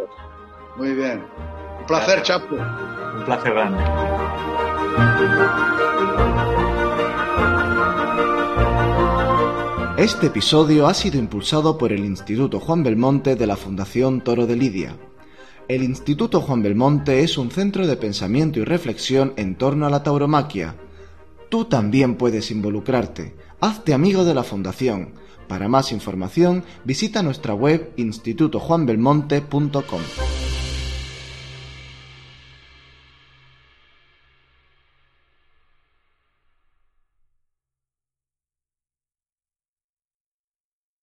Muy 0.76 0.94
bien. 0.94 1.26
Un 1.80 1.86
placer, 1.86 2.18
Gracias. 2.18 2.42
Chapo. 2.42 2.56
Un 2.56 3.24
placer 3.26 3.54
grande. 3.54 3.84
Este 10.02 10.26
episodio 10.26 10.88
ha 10.88 10.96
sido 10.96 11.20
impulsado 11.20 11.78
por 11.78 11.94
el 11.94 12.04
Instituto 12.04 12.60
Juan 12.60 12.82
Belmonte 12.82 13.36
de 13.36 13.46
la 13.46 13.56
Fundación 13.56 14.22
Toro 14.22 14.48
de 14.48 14.56
Lidia. 14.56 14.98
El 15.68 15.84
Instituto 15.84 16.42
Juan 16.42 16.64
Belmonte 16.64 17.22
es 17.22 17.38
un 17.38 17.52
centro 17.52 17.86
de 17.86 17.96
pensamiento 17.98 18.60
y 18.60 18.64
reflexión 18.64 19.34
en 19.38 19.54
torno 19.54 19.86
a 19.86 19.92
la 19.92 20.02
tauromaquia. 20.02 20.76
Tú 21.50 21.66
también 21.66 22.16
puedes 22.16 22.50
involucrarte. 22.50 23.36
Hazte 23.60 23.94
amigo 23.94 24.26
de 24.26 24.34
la 24.34 24.42
Fundación. 24.42 25.14
Para 25.48 25.68
más 25.68 25.92
información, 25.92 26.64
visita 26.84 27.22
nuestra 27.22 27.54
web 27.54 27.94
institutojuanbelmonte.com. 27.96 30.51